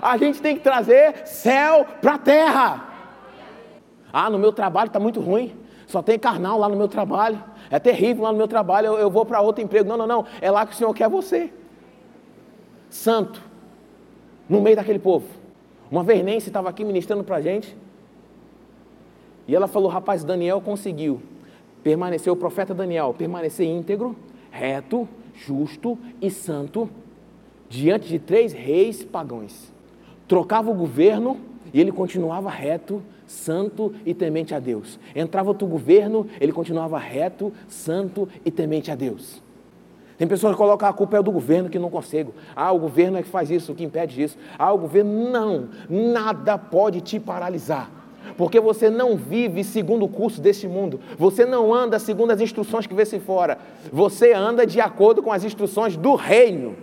A 0.00 0.16
gente 0.16 0.40
tem 0.40 0.56
que 0.56 0.62
trazer 0.62 1.26
céu 1.26 1.86
para 2.00 2.14
a 2.14 2.18
terra. 2.18 2.88
Ah, 4.10 4.30
no 4.30 4.38
meu 4.38 4.52
trabalho 4.52 4.88
está 4.88 4.98
muito 4.98 5.20
ruim, 5.20 5.54
só 5.86 6.00
tem 6.00 6.18
carnal 6.18 6.58
lá 6.58 6.70
no 6.70 6.76
meu 6.76 6.88
trabalho, 6.88 7.42
é 7.70 7.78
terrível 7.78 8.24
lá 8.24 8.32
no 8.32 8.38
meu 8.38 8.48
trabalho, 8.48 8.86
eu, 8.86 8.98
eu 8.98 9.10
vou 9.10 9.26
para 9.26 9.42
outro 9.42 9.62
emprego. 9.62 9.86
Não, 9.86 9.98
não, 9.98 10.06
não, 10.06 10.24
é 10.40 10.50
lá 10.50 10.64
que 10.64 10.72
o 10.72 10.76
Senhor 10.76 10.94
quer 10.94 11.10
você. 11.10 11.52
Santo, 12.88 13.42
no 14.48 14.60
meio 14.60 14.76
daquele 14.76 14.98
povo. 14.98 15.26
Uma 15.90 16.02
vez 16.02 16.24
Nancy 16.24 16.48
estava 16.48 16.68
aqui 16.68 16.84
ministrando 16.84 17.24
para 17.24 17.36
a 17.36 17.40
gente, 17.40 17.76
e 19.46 19.54
ela 19.54 19.66
falou: 19.66 19.88
rapaz, 19.88 20.24
Daniel 20.24 20.60
conseguiu 20.60 21.20
permanecer, 21.82 22.32
o 22.32 22.36
profeta 22.36 22.74
Daniel, 22.74 23.14
permanecer 23.16 23.66
íntegro, 23.66 24.14
reto, 24.50 25.08
justo 25.34 25.98
e 26.20 26.30
santo 26.30 26.88
diante 27.68 28.08
de 28.08 28.18
três 28.18 28.52
reis 28.52 29.04
pagãos. 29.04 29.72
Trocava 30.26 30.70
o 30.70 30.74
governo 30.74 31.38
e 31.72 31.80
ele 31.80 31.92
continuava 31.92 32.50
reto, 32.50 33.02
santo 33.26 33.94
e 34.04 34.12
temente 34.14 34.54
a 34.54 34.58
Deus. 34.58 34.98
Entrava 35.14 35.50
outro 35.50 35.66
governo, 35.66 36.26
ele 36.40 36.52
continuava 36.52 36.98
reto, 36.98 37.52
santo 37.68 38.28
e 38.44 38.50
temente 38.50 38.90
a 38.90 38.94
Deus. 38.94 39.42
Tem 40.18 40.26
pessoas 40.26 40.52
que 40.52 40.58
colocam 40.58 40.88
a 40.88 40.92
culpa 40.92 41.16
é 41.16 41.22
do 41.22 41.30
governo 41.30 41.70
que 41.70 41.78
não 41.78 41.88
consigo. 41.88 42.34
Ah, 42.54 42.72
o 42.72 42.78
governo 42.78 43.16
é 43.18 43.22
que 43.22 43.28
faz 43.28 43.50
isso, 43.50 43.74
que 43.74 43.84
impede 43.84 44.20
isso. 44.20 44.36
Ah, 44.58 44.72
o 44.72 44.78
governo 44.78 45.30
não, 45.30 45.68
nada 45.88 46.58
pode 46.58 47.00
te 47.00 47.20
paralisar 47.20 47.98
porque 48.36 48.60
você 48.60 48.90
não 48.90 49.16
vive 49.16 49.64
segundo 49.64 50.04
o 50.04 50.08
curso 50.08 50.40
deste 50.40 50.68
mundo, 50.68 51.00
você 51.18 51.44
não 51.44 51.74
anda 51.74 51.98
segundo 51.98 52.30
as 52.30 52.40
instruções 52.40 52.86
que 52.86 52.94
vê-se 52.94 53.18
fora, 53.18 53.58
você 53.92 54.32
anda 54.32 54.66
de 54.66 54.80
acordo 54.80 55.22
com 55.22 55.32
as 55.32 55.44
instruções 55.44 55.96
do 55.96 56.14
reino. 56.14 56.76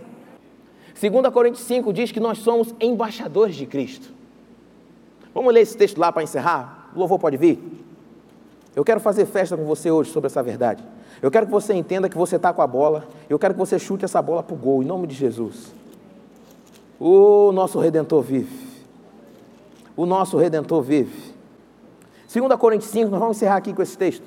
2 1.00 1.34
Coríntios 1.34 1.66
5 1.66 1.94
diz 1.94 2.12
que 2.12 2.20
nós 2.20 2.40
somos 2.40 2.74
embaixadores 2.80 3.56
de 3.56 3.66
Cristo. 3.66 4.14
Vamos 5.34 5.54
ler 5.54 5.62
esse 5.62 5.78
texto 5.78 5.98
lá 5.98 6.12
para 6.12 6.24
encerrar? 6.24 6.92
O 6.96 7.00
louvor 7.00 7.20
pode 7.20 7.38
vir? 7.38 7.85
Eu 8.76 8.84
quero 8.84 9.00
fazer 9.00 9.26
festa 9.26 9.56
com 9.56 9.64
você 9.64 9.90
hoje 9.90 10.12
sobre 10.12 10.28
essa 10.28 10.44
verdade. 10.44 10.84
Eu 11.22 11.32
quero 11.32 11.46
que 11.46 11.52
você 11.52 11.74
entenda 11.74 12.10
que 12.10 12.18
você 12.18 12.36
está 12.36 12.52
com 12.52 12.62
a 12.62 12.68
bola. 12.68 13.08
Eu 13.30 13.40
quero 13.40 13.54
que 13.54 13.60
você 13.60 13.80
chute 13.80 14.04
essa 14.04 14.22
bola 14.22 14.44
para 14.44 14.54
o 14.54 14.58
gol, 14.58 14.84
em 14.84 14.86
nome 14.86 15.08
de 15.08 15.16
Jesus. 15.16 15.74
O 17.00 17.52
nosso 17.54 17.80
Redentor 17.80 18.22
vive. 18.22 18.68
O 19.96 20.06
nosso 20.06 20.38
Redentor 20.38 20.82
vive. 20.82 21.34
2 22.34 22.60
Coríntios 22.60 22.92
5, 22.92 23.10
nós 23.10 23.20
vamos 23.20 23.38
encerrar 23.38 23.56
aqui 23.56 23.74
com 23.74 23.82
esse 23.82 23.98
texto. 23.98 24.24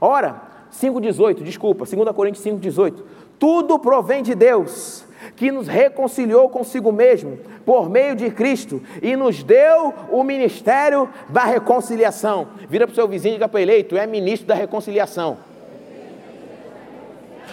Ora, 0.00 0.40
5,18, 0.72 1.42
desculpa, 1.42 1.84
2 1.84 2.10
Coríntios 2.16 2.44
5,18. 2.44 3.02
Tudo 3.38 3.78
provém 3.78 4.22
de 4.22 4.34
Deus, 4.34 4.97
que 5.38 5.52
nos 5.52 5.68
reconciliou 5.68 6.48
consigo 6.48 6.90
mesmo, 6.90 7.38
por 7.64 7.88
meio 7.88 8.16
de 8.16 8.28
Cristo, 8.28 8.82
e 9.00 9.14
nos 9.14 9.42
deu 9.44 9.94
o 10.10 10.24
ministério 10.24 11.08
da 11.28 11.44
reconciliação. 11.44 12.48
Vira 12.68 12.86
para 12.86 12.92
o 12.92 12.94
seu 12.96 13.06
vizinho 13.06 13.34
e 13.34 13.36
diga 13.36 13.48
para 13.48 13.60
ele, 13.60 13.84
tu 13.84 13.96
é 13.96 14.04
ministro 14.04 14.48
da 14.48 14.54
reconciliação. 14.54 15.38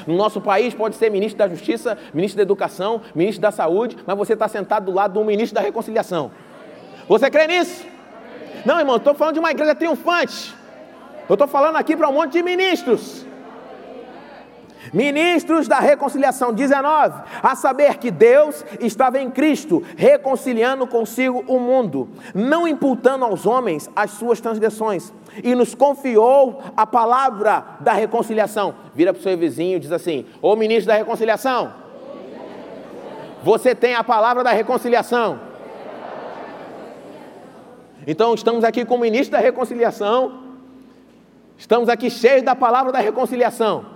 No 0.07 0.15
nosso 0.15 0.41
país 0.41 0.73
pode 0.73 0.95
ser 0.95 1.11
ministro 1.11 1.37
da 1.37 1.47
Justiça, 1.47 1.97
ministro 2.13 2.37
da 2.37 2.43
Educação, 2.43 3.01
ministro 3.13 3.41
da 3.41 3.51
Saúde, 3.51 3.97
mas 4.05 4.17
você 4.17 4.33
está 4.33 4.47
sentado 4.47 4.85
do 4.85 4.91
lado 4.91 5.13
do 5.13 5.23
ministro 5.23 5.55
da 5.55 5.61
Reconciliação. 5.61 6.31
Você 7.07 7.29
crê 7.29 7.45
nisso? 7.47 7.85
Não, 8.65 8.79
irmão, 8.79 8.97
estou 8.97 9.13
falando 9.13 9.35
de 9.35 9.39
uma 9.39 9.51
igreja 9.51 9.75
triunfante. 9.75 10.55
Eu 11.29 11.33
estou 11.33 11.47
falando 11.47 11.75
aqui 11.75 11.95
para 11.95 12.09
um 12.09 12.13
monte 12.13 12.33
de 12.33 12.43
ministros. 12.43 13.25
Ministros 14.93 15.67
da 15.67 15.79
reconciliação 15.79 16.53
19, 16.53 17.23
a 17.41 17.55
saber 17.55 17.97
que 17.97 18.11
Deus 18.11 18.63
estava 18.79 19.19
em 19.19 19.29
Cristo, 19.29 19.83
reconciliando 19.95 20.85
consigo 20.87 21.43
o 21.47 21.59
mundo, 21.59 22.09
não 22.33 22.67
imputando 22.67 23.25
aos 23.25 23.45
homens 23.45 23.89
as 23.95 24.11
suas 24.11 24.39
transgressões, 24.39 25.11
e 25.43 25.55
nos 25.55 25.75
confiou 25.75 26.61
a 26.75 26.85
palavra 26.85 27.63
da 27.79 27.93
reconciliação. 27.93 28.75
Vira 28.93 29.13
para 29.13 29.19
o 29.19 29.23
seu 29.23 29.37
vizinho 29.37 29.77
e 29.77 29.79
diz 29.79 29.91
assim: 29.91 30.25
Ô 30.41 30.55
ministro 30.55 30.87
da 30.87 30.95
reconciliação, 30.95 31.73
você 33.43 33.75
tem 33.75 33.95
a 33.95 34.03
palavra 34.03 34.43
da 34.43 34.51
reconciliação. 34.51 35.39
Então 38.07 38.33
estamos 38.33 38.63
aqui 38.63 38.85
com 38.85 38.95
o 38.95 38.99
ministro 38.99 39.31
da 39.31 39.39
reconciliação, 39.39 40.43
estamos 41.57 41.89
aqui 41.89 42.09
cheios 42.09 42.43
da 42.43 42.55
palavra 42.55 42.91
da 42.91 42.99
reconciliação. 42.99 43.94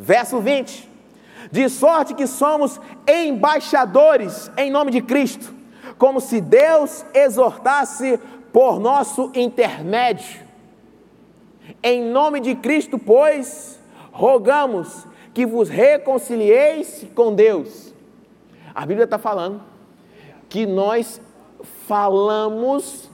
Verso 0.00 0.40
20: 0.40 0.88
De 1.52 1.68
sorte 1.68 2.14
que 2.14 2.26
somos 2.26 2.80
embaixadores 3.06 4.50
em 4.56 4.70
nome 4.70 4.90
de 4.90 5.02
Cristo, 5.02 5.54
como 5.98 6.22
se 6.22 6.40
Deus 6.40 7.04
exortasse 7.12 8.18
por 8.50 8.80
nosso 8.80 9.30
intermédio. 9.34 10.40
Em 11.82 12.02
nome 12.02 12.40
de 12.40 12.54
Cristo, 12.54 12.98
pois, 12.98 13.78
rogamos 14.10 15.06
que 15.34 15.44
vos 15.44 15.68
reconcilieis 15.68 17.06
com 17.14 17.34
Deus. 17.34 17.92
A 18.74 18.86
Bíblia 18.86 19.04
está 19.04 19.18
falando 19.18 19.62
que 20.48 20.64
nós 20.64 21.20
falamos 21.86 23.10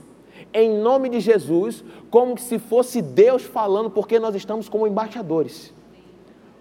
em 0.53 0.69
nome 0.79 1.09
de 1.09 1.19
Jesus, 1.19 1.83
como 2.09 2.37
se 2.37 2.57
fosse 2.57 3.01
Deus 3.01 3.43
falando, 3.43 3.91
porque 3.91 4.17
nós 4.19 4.33
estamos 4.33 4.69
como 4.69 4.87
embaixadores 4.87 5.75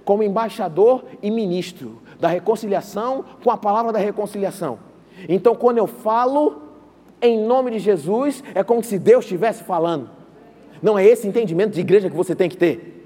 como 0.07 0.23
embaixador 0.23 1.05
e 1.21 1.33
ministro 1.33 2.01
da 2.21 2.29
reconciliação 2.29 3.25
com 3.43 3.51
a 3.51 3.57
palavra 3.57 3.93
da 3.93 3.99
reconciliação. 3.99 4.79
Então, 5.29 5.57
quando 5.57 5.79
eu 5.79 5.87
falo 5.89 6.63
em 7.21 7.45
nome 7.45 7.73
de 7.73 7.81
Jesus, 7.81 8.43
é 8.55 8.63
como 8.63 8.85
se 8.85 9.01
Deus 9.01 9.25
estivesse 9.25 9.65
falando. 9.65 10.09
Não 10.81 10.97
é 10.97 11.05
esse 11.05 11.27
entendimento 11.27 11.73
de 11.73 11.81
igreja 11.81 12.09
que 12.09 12.15
você 12.15 12.37
tem 12.37 12.49
que 12.49 12.57
ter. 12.57 13.05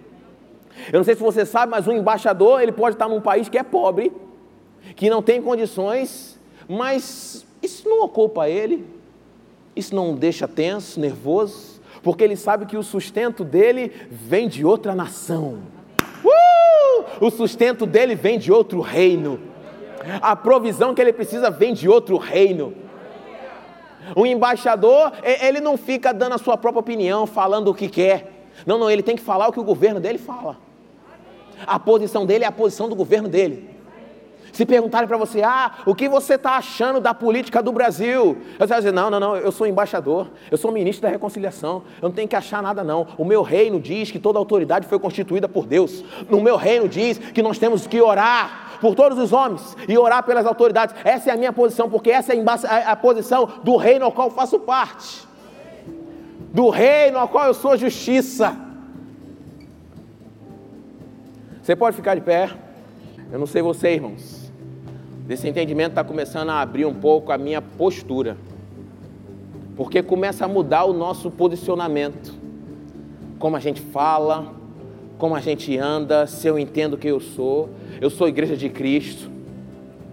Eu 0.92 0.98
não 0.98 1.04
sei 1.04 1.14
se 1.14 1.22
você 1.22 1.46
sabe, 1.46 1.70
mas 1.70 1.88
um 1.88 1.92
embaixador, 1.92 2.60
ele 2.60 2.72
pode 2.72 2.96
estar 2.96 3.08
num 3.08 3.20
país 3.20 3.48
que 3.48 3.56
é 3.56 3.62
pobre, 3.62 4.12
que 4.94 5.08
não 5.08 5.22
tem 5.22 5.40
condições, 5.40 6.38
mas 6.68 7.46
isso 7.62 7.88
não 7.88 8.04
ocupa 8.04 8.46
ele, 8.46 8.84
isso 9.74 9.94
não 9.94 10.14
deixa 10.14 10.46
tenso, 10.46 11.00
nervoso, 11.00 11.80
porque 12.02 12.22
ele 12.22 12.36
sabe 12.36 12.66
que 12.66 12.76
o 12.76 12.82
sustento 12.82 13.42
dele 13.42 13.90
vem 14.10 14.48
de 14.48 14.66
outra 14.66 14.94
nação. 14.94 15.60
O 17.20 17.30
sustento 17.30 17.86
dele 17.86 18.14
vem 18.14 18.38
de 18.38 18.52
outro 18.52 18.80
reino. 18.80 19.40
A 20.20 20.34
provisão 20.34 20.94
que 20.94 21.00
ele 21.00 21.12
precisa 21.12 21.50
vem 21.50 21.72
de 21.72 21.88
outro 21.88 22.16
reino. 22.16 22.74
O 24.16 24.26
embaixador, 24.26 25.12
ele 25.22 25.60
não 25.60 25.76
fica 25.76 26.12
dando 26.12 26.34
a 26.34 26.38
sua 26.38 26.56
própria 26.56 26.80
opinião, 26.80 27.26
falando 27.26 27.68
o 27.68 27.74
que 27.74 27.88
quer. 27.88 28.48
Não, 28.66 28.78
não, 28.78 28.90
ele 28.90 29.02
tem 29.02 29.16
que 29.16 29.22
falar 29.22 29.48
o 29.48 29.52
que 29.52 29.60
o 29.60 29.64
governo 29.64 30.00
dele 30.00 30.18
fala. 30.18 30.56
A 31.66 31.78
posição 31.78 32.24
dele 32.26 32.44
é 32.44 32.46
a 32.46 32.52
posição 32.52 32.88
do 32.88 32.94
governo 32.94 33.28
dele. 33.28 33.69
Se 34.52 34.66
perguntarem 34.66 35.06
para 35.06 35.16
você, 35.16 35.42
ah, 35.42 35.72
o 35.86 35.94
que 35.94 36.08
você 36.08 36.34
está 36.34 36.56
achando 36.56 37.00
da 37.00 37.14
política 37.14 37.62
do 37.62 37.72
Brasil? 37.72 38.36
Você 38.58 38.66
vai 38.66 38.78
dizer, 38.78 38.92
não, 38.92 39.10
não, 39.10 39.20
não, 39.20 39.36
eu 39.36 39.52
sou 39.52 39.66
embaixador, 39.66 40.28
eu 40.50 40.58
sou 40.58 40.72
ministro 40.72 41.02
da 41.02 41.08
reconciliação, 41.08 41.82
eu 42.00 42.08
não 42.08 42.14
tenho 42.14 42.28
que 42.28 42.36
achar 42.36 42.62
nada 42.62 42.82
não. 42.82 43.06
O 43.16 43.24
meu 43.24 43.42
reino 43.42 43.80
diz 43.80 44.10
que 44.10 44.18
toda 44.18 44.38
autoridade 44.38 44.86
foi 44.86 44.98
constituída 44.98 45.48
por 45.48 45.66
Deus. 45.66 46.04
No 46.28 46.40
meu 46.40 46.56
reino 46.56 46.88
diz 46.88 47.18
que 47.18 47.42
nós 47.42 47.58
temos 47.58 47.86
que 47.86 48.00
orar 48.00 48.78
por 48.80 48.94
todos 48.94 49.18
os 49.18 49.32
homens 49.32 49.76
e 49.86 49.96
orar 49.96 50.24
pelas 50.24 50.46
autoridades. 50.46 50.94
Essa 51.04 51.30
é 51.30 51.32
a 51.34 51.36
minha 51.36 51.52
posição, 51.52 51.88
porque 51.88 52.10
essa 52.10 52.34
é 52.34 52.84
a 52.86 52.96
posição 52.96 53.48
do 53.62 53.76
reino 53.76 54.04
ao 54.04 54.12
qual 54.12 54.30
faço 54.30 54.58
parte. 54.58 55.28
Do 56.52 56.68
reino 56.70 57.18
ao 57.18 57.28
qual 57.28 57.46
eu 57.46 57.54
sou 57.54 57.76
justiça. 57.76 58.56
Você 61.62 61.76
pode 61.76 61.94
ficar 61.94 62.14
de 62.14 62.22
pé. 62.22 62.50
Eu 63.30 63.38
não 63.38 63.46
sei 63.46 63.62
você, 63.62 63.92
irmãos. 63.92 64.39
Esse 65.30 65.48
entendimento 65.48 65.90
está 65.90 66.02
começando 66.02 66.50
a 66.50 66.60
abrir 66.60 66.84
um 66.84 66.92
pouco 66.92 67.30
a 67.30 67.38
minha 67.38 67.62
postura, 67.62 68.36
porque 69.76 70.02
começa 70.02 70.44
a 70.44 70.48
mudar 70.48 70.84
o 70.86 70.92
nosso 70.92 71.30
posicionamento, 71.30 72.34
como 73.38 73.54
a 73.54 73.60
gente 73.60 73.80
fala, 73.80 74.52
como 75.18 75.36
a 75.36 75.40
gente 75.40 75.78
anda, 75.78 76.26
se 76.26 76.48
eu 76.48 76.58
entendo 76.58 76.98
quem 76.98 77.10
eu 77.10 77.20
sou, 77.20 77.70
eu 78.00 78.10
sou 78.10 78.26
igreja 78.26 78.56
de 78.56 78.68
Cristo. 78.68 79.30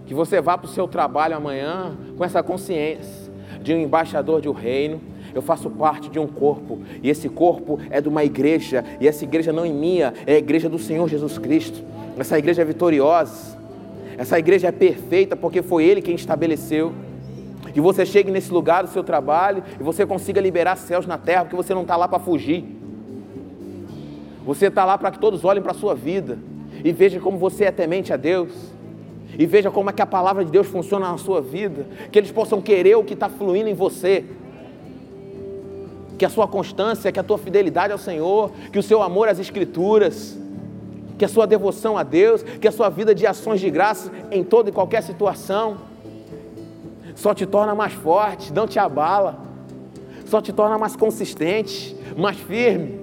Que 0.06 0.14
você 0.14 0.40
vá 0.40 0.56
para 0.56 0.66
o 0.66 0.70
seu 0.70 0.86
trabalho 0.86 1.36
amanhã 1.36 1.96
com 2.16 2.24
essa 2.24 2.40
consciência 2.40 3.28
de 3.60 3.74
um 3.74 3.80
embaixador 3.80 4.40
de 4.40 4.48
um 4.48 4.52
reino. 4.52 5.00
Eu 5.34 5.42
faço 5.42 5.68
parte 5.68 6.08
de 6.08 6.20
um 6.20 6.28
corpo, 6.28 6.78
e 7.02 7.10
esse 7.10 7.28
corpo 7.28 7.80
é 7.90 8.00
de 8.00 8.08
uma 8.08 8.22
igreja, 8.24 8.84
e 9.00 9.08
essa 9.08 9.24
igreja 9.24 9.52
não 9.52 9.64
é 9.64 9.68
minha, 9.68 10.14
é 10.26 10.34
a 10.34 10.38
igreja 10.38 10.68
do 10.68 10.78
Senhor 10.78 11.08
Jesus 11.08 11.38
Cristo. 11.38 11.82
Essa 12.16 12.38
igreja 12.38 12.62
é 12.62 12.64
vitoriosa. 12.64 13.57
Essa 14.18 14.36
igreja 14.36 14.66
é 14.66 14.72
perfeita 14.72 15.36
porque 15.36 15.62
foi 15.62 15.84
Ele 15.84 16.02
quem 16.02 16.16
estabeleceu. 16.16 16.92
Que 17.72 17.80
você 17.80 18.04
chegue 18.04 18.32
nesse 18.32 18.52
lugar 18.52 18.82
do 18.82 18.90
seu 18.90 19.04
trabalho 19.04 19.62
e 19.78 19.82
você 19.82 20.04
consiga 20.04 20.40
liberar 20.40 20.76
céus 20.76 21.06
na 21.06 21.16
terra, 21.16 21.44
porque 21.44 21.54
você 21.54 21.72
não 21.72 21.82
está 21.82 21.96
lá 21.96 22.08
para 22.08 22.18
fugir. 22.18 22.64
Você 24.44 24.66
está 24.66 24.84
lá 24.84 24.98
para 24.98 25.12
que 25.12 25.20
todos 25.20 25.44
olhem 25.44 25.62
para 25.62 25.70
a 25.70 25.74
sua 25.74 25.94
vida 25.94 26.38
e 26.84 26.90
vejam 26.90 27.20
como 27.20 27.38
você 27.38 27.64
é 27.64 27.70
temente 27.70 28.12
a 28.12 28.16
Deus. 28.16 28.50
E 29.38 29.46
veja 29.46 29.70
como 29.70 29.90
é 29.90 29.92
que 29.92 30.02
a 30.02 30.06
palavra 30.06 30.44
de 30.44 30.50
Deus 30.50 30.66
funciona 30.66 31.10
na 31.12 31.18
sua 31.18 31.40
vida. 31.40 31.86
Que 32.10 32.18
eles 32.18 32.32
possam 32.32 32.60
querer 32.60 32.96
o 32.96 33.04
que 33.04 33.14
está 33.14 33.28
fluindo 33.28 33.68
em 33.68 33.74
você. 33.74 34.24
Que 36.18 36.24
a 36.24 36.28
sua 36.28 36.48
constância, 36.48 37.12
que 37.12 37.20
a 37.20 37.22
tua 37.22 37.38
fidelidade 37.38 37.92
ao 37.92 37.98
Senhor, 37.98 38.50
que 38.72 38.78
o 38.80 38.82
seu 38.82 39.00
amor 39.00 39.28
às 39.28 39.38
Escrituras, 39.38 40.36
que 41.18 41.24
a 41.24 41.28
sua 41.28 41.46
devoção 41.46 41.98
a 41.98 42.04
Deus, 42.04 42.42
que 42.42 42.68
a 42.68 42.72
sua 42.72 42.88
vida 42.88 43.14
de 43.14 43.26
ações 43.26 43.60
de 43.60 43.68
graça 43.68 44.10
em 44.30 44.44
toda 44.44 44.70
e 44.70 44.72
qualquer 44.72 45.02
situação 45.02 45.76
só 47.16 47.34
te 47.34 47.44
torna 47.44 47.74
mais 47.74 47.92
forte, 47.92 48.52
não 48.52 48.68
te 48.68 48.78
abala, 48.78 49.40
só 50.24 50.40
te 50.40 50.52
torna 50.52 50.78
mais 50.78 50.94
consistente, 50.94 51.96
mais 52.16 52.36
firme. 52.36 53.00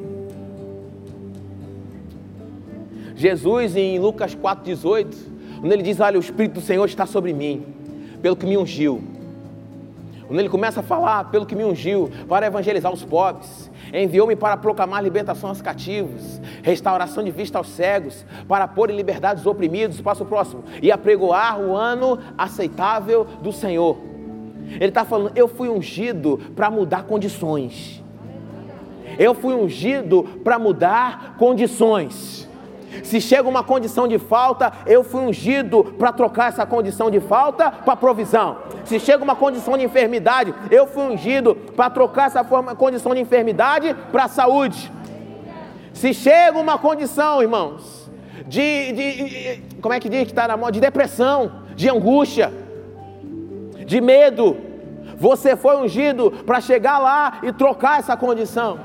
Jesus, 3.15 3.75
em 3.75 3.99
Lucas 3.99 4.33
4,18, 4.33 5.15
quando 5.59 5.71
ele 5.71 5.83
diz: 5.83 5.99
Olha, 5.99 6.17
o 6.17 6.21
Espírito 6.21 6.53
do 6.53 6.61
Senhor 6.61 6.85
está 6.85 7.05
sobre 7.05 7.33
mim, 7.33 7.65
pelo 8.21 8.35
que 8.35 8.45
me 8.45 8.57
ungiu. 8.57 9.01
Quando 10.27 10.39
ele 10.39 10.49
começa 10.49 10.79
a 10.79 10.83
falar, 10.83 11.29
pelo 11.29 11.45
que 11.45 11.55
me 11.55 11.63
ungiu, 11.63 12.09
para 12.27 12.47
evangelizar 12.47 12.91
os 12.91 13.03
pobres, 13.03 13.69
enviou-me 13.93 14.35
para 14.35 14.57
proclamar 14.57 15.03
libertação 15.03 15.49
aos 15.49 15.61
cativos, 15.61 16.41
restauração 16.63 17.23
de 17.23 17.31
vista 17.31 17.57
aos 17.57 17.69
cegos, 17.69 18.25
para 18.47 18.67
pôr 18.67 18.89
em 18.89 18.95
liberdade 18.95 19.39
os 19.39 19.45
oprimidos, 19.45 20.01
passo 20.01 20.23
o 20.23 20.27
próximo, 20.27 20.63
e 20.81 20.91
apregoar 20.91 21.59
o 21.59 21.75
ano 21.75 22.19
aceitável 22.37 23.25
do 23.41 23.51
Senhor. 23.51 23.97
Ele 24.71 24.85
está 24.85 25.05
falando, 25.05 25.31
eu 25.35 25.47
fui 25.47 25.69
ungido 25.69 26.39
para 26.55 26.69
mudar 26.69 27.03
condições. 27.03 28.03
Eu 29.17 29.33
fui 29.33 29.53
ungido 29.53 30.23
para 30.43 30.57
mudar 30.59 31.35
condições. 31.37 32.44
Se 33.03 33.19
chega 33.21 33.47
uma 33.47 33.63
condição 33.63 34.07
de 34.07 34.17
falta, 34.17 34.71
eu 34.85 35.03
fui 35.03 35.21
ungido 35.21 35.83
para 35.83 36.11
trocar 36.11 36.49
essa 36.49 36.65
condição 36.65 37.09
de 37.09 37.19
falta 37.19 37.71
para 37.71 37.95
provisão. 37.95 38.57
Se 38.83 38.99
chega 38.99 39.23
uma 39.23 39.35
condição 39.35 39.77
de 39.77 39.83
enfermidade, 39.83 40.53
eu 40.71 40.87
fui 40.87 41.03
ungido 41.03 41.55
para 41.75 41.89
trocar 41.89 42.27
essa 42.27 42.43
forma, 42.43 42.75
condição 42.75 43.13
de 43.13 43.21
enfermidade 43.21 43.95
para 44.11 44.27
saúde. 44.27 44.91
Se 45.93 46.13
chega 46.13 46.57
uma 46.57 46.77
condição, 46.77 47.41
irmãos, 47.41 48.09
de, 48.47 48.91
de 48.91 49.63
como 49.81 49.93
é 49.93 49.99
que 49.99 50.09
diz 50.09 50.23
que 50.23 50.31
está 50.31 50.47
na 50.47 50.57
moda? 50.57 50.73
De 50.73 50.79
depressão, 50.79 51.63
de 51.75 51.89
angústia, 51.89 52.51
de 53.85 54.01
medo, 54.01 54.57
você 55.17 55.55
foi 55.55 55.77
ungido 55.77 56.31
para 56.45 56.59
chegar 56.59 56.99
lá 56.99 57.39
e 57.43 57.51
trocar 57.53 57.99
essa 57.99 58.17
condição. 58.17 58.79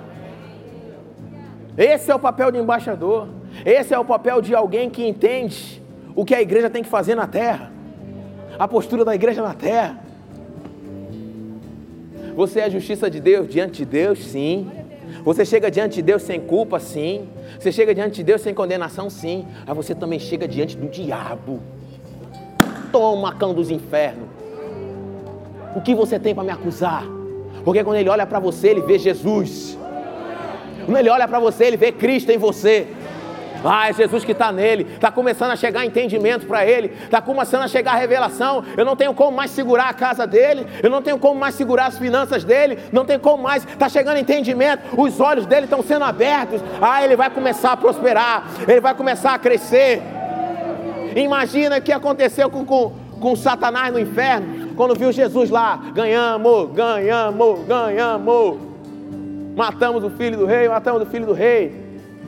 Esse 1.76 2.10
é 2.10 2.14
o 2.14 2.18
papel 2.18 2.50
de 2.52 2.58
embaixador. 2.58 3.28
Esse 3.64 3.92
é 3.92 3.98
o 3.98 4.04
papel 4.04 4.40
de 4.40 4.54
alguém 4.54 4.88
que 4.88 5.06
entende 5.06 5.82
o 6.14 6.24
que 6.24 6.34
a 6.34 6.40
igreja 6.40 6.70
tem 6.70 6.82
que 6.82 6.88
fazer 6.88 7.14
na 7.14 7.26
terra. 7.26 7.72
A 8.58 8.66
postura 8.66 9.04
da 9.04 9.14
igreja 9.14 9.42
na 9.42 9.54
terra. 9.54 9.98
Você 12.34 12.60
é 12.60 12.64
a 12.64 12.68
justiça 12.68 13.10
de 13.10 13.20
Deus 13.20 13.48
diante 13.48 13.78
de 13.78 13.84
Deus, 13.84 14.24
sim. 14.24 14.70
Você 15.24 15.44
chega 15.44 15.70
diante 15.70 15.96
de 15.96 16.02
Deus 16.02 16.22
sem 16.22 16.40
culpa, 16.40 16.78
sim. 16.78 17.28
Você 17.58 17.70
chega 17.70 17.94
diante 17.94 18.16
de 18.16 18.22
Deus 18.22 18.40
sem 18.40 18.54
condenação, 18.54 19.10
sim. 19.10 19.46
Mas 19.66 19.76
você 19.76 19.94
também 19.94 20.18
chega 20.18 20.46
diante 20.48 20.76
do 20.76 20.88
diabo. 20.88 21.60
Toma, 22.92 23.34
cão 23.34 23.52
dos 23.52 23.70
infernos. 23.70 24.28
O 25.74 25.80
que 25.80 25.94
você 25.94 26.18
tem 26.18 26.34
para 26.34 26.44
me 26.44 26.50
acusar? 26.50 27.04
Porque 27.64 27.84
quando 27.84 27.96
ele 27.96 28.08
olha 28.08 28.26
para 28.26 28.40
você, 28.40 28.68
ele 28.68 28.80
vê 28.80 28.98
Jesus. 28.98 29.78
Quando 30.84 30.96
ele 30.96 31.10
olha 31.10 31.28
para 31.28 31.38
você, 31.38 31.64
ele 31.64 31.76
vê 31.76 31.92
Cristo 31.92 32.30
em 32.30 32.38
você. 32.38 32.86
Ah, 33.64 33.88
é 33.88 33.92
Jesus 33.92 34.24
que 34.24 34.32
está 34.32 34.50
nele. 34.50 34.86
Está 34.94 35.10
começando 35.10 35.50
a 35.50 35.56
chegar 35.56 35.84
entendimento 35.84 36.46
para 36.46 36.64
ele. 36.66 36.92
Está 37.04 37.20
começando 37.20 37.62
a 37.62 37.68
chegar 37.68 37.94
revelação. 37.94 38.64
Eu 38.76 38.84
não 38.84 38.96
tenho 38.96 39.12
como 39.12 39.36
mais 39.36 39.50
segurar 39.50 39.88
a 39.88 39.94
casa 39.94 40.26
dele. 40.26 40.66
Eu 40.82 40.90
não 40.90 41.02
tenho 41.02 41.18
como 41.18 41.38
mais 41.38 41.54
segurar 41.54 41.86
as 41.86 41.98
finanças 41.98 42.42
dele. 42.42 42.78
Não 42.92 43.04
tenho 43.04 43.20
como 43.20 43.42
mais. 43.42 43.64
Está 43.64 43.88
chegando 43.88 44.18
entendimento. 44.18 44.82
Os 44.96 45.20
olhos 45.20 45.46
dele 45.46 45.64
estão 45.64 45.82
sendo 45.82 46.04
abertos. 46.04 46.62
Ah, 46.80 47.04
ele 47.04 47.16
vai 47.16 47.28
começar 47.30 47.72
a 47.72 47.76
prosperar. 47.76 48.44
Ele 48.66 48.80
vai 48.80 48.94
começar 48.94 49.34
a 49.34 49.38
crescer. 49.38 50.02
Imagina 51.14 51.78
o 51.78 51.82
que 51.82 51.92
aconteceu 51.92 52.48
com, 52.48 52.64
com, 52.64 52.92
com 53.20 53.36
Satanás 53.36 53.92
no 53.92 53.98
inferno. 53.98 54.74
Quando 54.74 54.94
viu 54.94 55.12
Jesus 55.12 55.50
lá. 55.50 55.78
Ganhamos, 55.92 56.72
ganhamos, 56.72 57.66
ganhamos. 57.66 58.58
Matamos 59.54 60.02
o 60.02 60.10
filho 60.10 60.38
do 60.38 60.46
rei. 60.46 60.66
Matamos 60.66 61.02
o 61.02 61.06
filho 61.06 61.26
do 61.26 61.34
rei. 61.34 61.79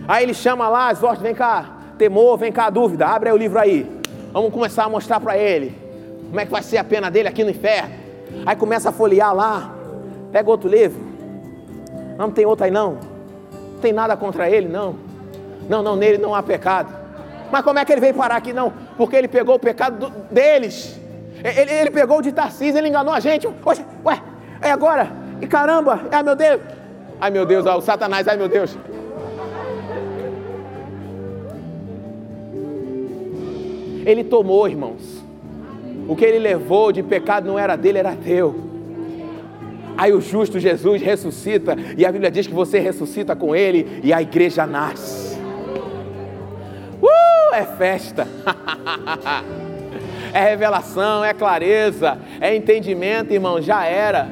Aí 0.07 0.25
ele 0.25 0.35
chama 0.35 0.69
lá 0.69 0.93
vozes, 0.93 1.23
vem 1.23 1.35
cá, 1.35 1.67
temor, 1.97 2.37
vem 2.37 2.51
cá, 2.51 2.69
dúvida, 2.71 3.07
abre 3.07 3.29
aí 3.29 3.35
o 3.35 3.39
livro 3.39 3.59
aí. 3.59 4.01
Vamos 4.33 4.53
começar 4.53 4.85
a 4.85 4.89
mostrar 4.89 5.21
para 5.21 5.37
ele 5.37 5.77
como 6.29 6.41
é 6.41 6.45
que 6.47 6.51
vai 6.51 6.63
ser 6.63 6.79
a 6.79 6.85
pena 6.85 7.11
dele 7.11 7.29
aqui 7.29 7.45
no 7.45 7.51
inferno. 7.51 7.95
Aí 8.47 8.57
começa 8.57 8.89
a 8.89 8.93
folhear 8.93 9.35
lá, 9.35 9.75
pega 10.33 10.49
outro 10.51 10.69
livro. 10.69 10.99
Não, 12.17 12.31
tem 12.31 12.47
outro 12.47 12.65
aí 12.65 12.71
não. 12.71 12.99
Não 13.75 13.81
tem 13.81 13.93
nada 13.93 14.17
contra 14.17 14.49
ele, 14.49 14.69
não. 14.69 14.97
Não, 15.69 15.83
não, 15.83 15.95
nele 15.95 16.19
não 16.19 16.35
há 16.35 16.43
pecado. 16.43 16.93
Mas 17.51 17.63
como 17.63 17.79
é 17.79 17.85
que 17.85 17.93
ele 17.93 18.01
veio 18.01 18.15
parar 18.15 18.37
aqui? 18.37 18.53
Não, 18.53 18.73
porque 18.97 19.15
ele 19.15 19.29
pegou 19.29 19.57
o 19.57 19.59
pecado 19.59 19.99
do, 19.99 20.11
deles. 20.33 20.99
Ele, 21.45 21.71
ele, 21.71 21.91
pegou 21.91 22.19
o 22.19 22.23
de 22.23 22.33
Tarcísio, 22.33 22.79
ele 22.79 22.89
enganou 22.89 23.13
a 23.13 23.21
gente. 23.21 23.47
Oxe, 23.65 23.85
ué, 24.05 24.23
é 24.61 24.71
agora? 24.71 25.11
E 25.41 25.47
caramba, 25.47 26.01
ai 26.11 26.23
meu 26.23 26.35
Deus. 26.35 26.61
Ai 27.21 27.31
meu 27.31 27.45
Deus, 27.45 27.67
ó, 27.67 27.77
o 27.77 27.83
Satanás, 27.83 28.27
ai 28.27 28.37
meu 28.37 28.49
Deus. 28.49 28.77
Ele 34.05 34.25
tomou, 34.25 34.69
irmãos. 34.69 35.23
O 36.09 36.17
que 36.17 36.25
ele 36.25 36.39
levou 36.39 36.91
de 36.93 37.03
pecado 37.03 37.47
não 37.47 37.59
era 37.59 37.77
dele, 37.77 37.99
era 37.99 38.17
teu. 38.17 38.55
Aí 39.97 40.13
o 40.13 40.21
justo 40.21 40.59
Jesus 40.59 41.01
ressuscita, 41.01 41.77
e 41.97 42.05
a 42.05 42.11
Bíblia 42.11 42.31
diz 42.31 42.47
que 42.47 42.55
você 42.55 42.79
ressuscita 42.79 43.37
com 43.37 43.55
ele, 43.55 44.01
e 44.03 44.13
a 44.13 44.21
igreja 44.21 44.67
nasce. 44.67 45.39
Uh, 47.01 47.55
é 47.55 47.65
festa. 47.65 48.27
é 50.35 50.41
revelação, 50.41 51.25
é 51.25 51.33
clareza, 51.33 52.19
é 52.41 52.57
entendimento, 52.57 53.33
irmão, 53.33 53.61
já 53.61 53.85
era. 53.85 54.29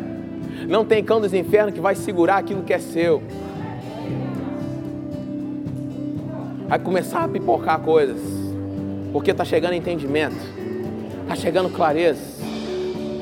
Não 0.67 0.85
tem 0.85 1.05
cão 1.05 1.21
dos 1.21 1.33
infernos 1.33 1.75
que 1.75 1.81
vai 1.81 1.95
segurar 1.95 2.39
aquilo 2.39 2.63
que 2.63 2.73
é 2.73 2.79
seu. 2.79 3.23
Vai 6.67 6.79
começar 6.79 7.25
a 7.25 7.29
pipocar 7.29 7.81
coisas 7.81 8.40
porque 9.13 9.31
está 9.31 9.45
chegando 9.45 9.75
entendimento, 9.75 10.37
está 11.23 11.35
chegando 11.35 11.69
clareza. 11.71 12.21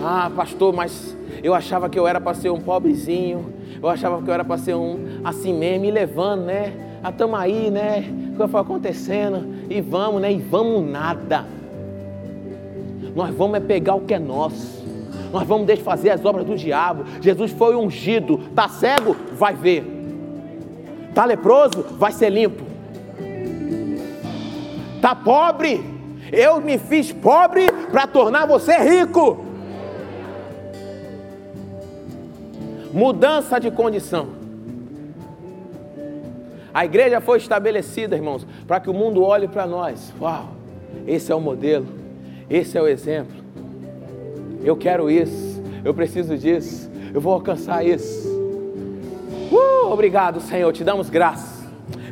Ah, 0.03 0.31
pastor, 0.35 0.73
mas 0.73 1.17
eu 1.43 1.55
achava 1.55 1.89
que 1.89 1.99
eu 1.99 2.07
era 2.07 2.21
para 2.21 2.35
ser 2.35 2.51
um 2.51 2.61
pobrezinho, 2.61 3.53
eu 3.83 3.89
achava 3.89 4.23
que 4.23 4.29
eu 4.29 4.35
era 4.35 4.45
para 4.45 4.59
ser 4.59 4.75
um 4.75 5.21
assim 5.25 5.53
mesmo, 5.53 5.83
me 5.83 5.91
levando, 5.91 6.45
né? 6.45 6.73
Ah, 7.03 7.11
estamos 7.11 7.39
aí, 7.39 7.71
né? 7.71 8.05
O 8.35 8.41
que 8.41 8.49
foi 8.49 8.61
acontecendo? 8.61 9.55
E 9.71 9.81
vamos, 9.81 10.21
né? 10.21 10.33
E 10.33 10.39
vamos 10.39 10.89
nada. 10.91 11.45
Nós 13.15 13.35
vamos 13.35 13.57
é 13.57 13.61
pegar 13.61 13.95
o 13.95 14.01
que 14.01 14.15
é 14.15 14.19
nosso. 14.19 14.79
Nós 15.33 15.47
vamos 15.47 15.67
desfazer 15.67 16.11
as 16.11 16.25
obras 16.25 16.47
do 16.47 16.57
diabo. 16.57 17.05
Jesus 17.21 17.53
foi 17.53 17.77
ungido. 17.77 18.39
Tá 18.55 18.69
cego? 18.69 19.17
Vai 19.33 19.55
ver. 19.55 19.85
Tá 21.15 21.25
leproso? 21.25 21.85
Vai 21.99 22.13
ser 22.13 22.31
limpo. 22.31 22.68
Está 24.99 25.15
pobre? 25.15 25.81
Eu 26.33 26.61
me 26.61 26.77
fiz 26.77 27.13
pobre 27.13 27.71
para 27.93 28.05
tornar 28.05 28.47
você 28.47 28.77
rico. 28.79 29.45
Mudança 32.93 33.61
de 33.61 33.71
condição. 33.71 34.27
A 36.75 36.85
igreja 36.85 37.21
foi 37.21 37.39
estabelecida, 37.39 38.17
irmãos, 38.17 38.45
para 38.67 38.81
que 38.81 38.91
o 38.91 38.93
mundo 38.93 39.23
olhe 39.23 39.47
para 39.47 39.69
nós. 39.69 40.13
Uau, 40.21 40.49
esse 41.07 41.31
é 41.31 41.35
o 41.35 41.41
modelo, 41.41 41.87
esse 42.51 42.77
é 42.77 42.83
o 42.83 42.89
exemplo. 42.89 43.37
Eu 44.65 44.77
quero 44.77 45.09
isso, 45.09 45.63
eu 45.85 45.95
preciso 45.95 46.37
disso, 46.37 46.91
eu 47.15 47.21
vou 47.21 47.33
alcançar 47.33 47.87
isso. 47.87 48.29
Uh, 49.53 49.93
obrigado, 49.93 50.41
Senhor, 50.41 50.73
te 50.73 50.83
damos 50.83 51.09
graça 51.09 51.67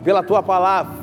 pela 0.05 0.23
tua 0.23 0.43
palavra, 0.43 0.95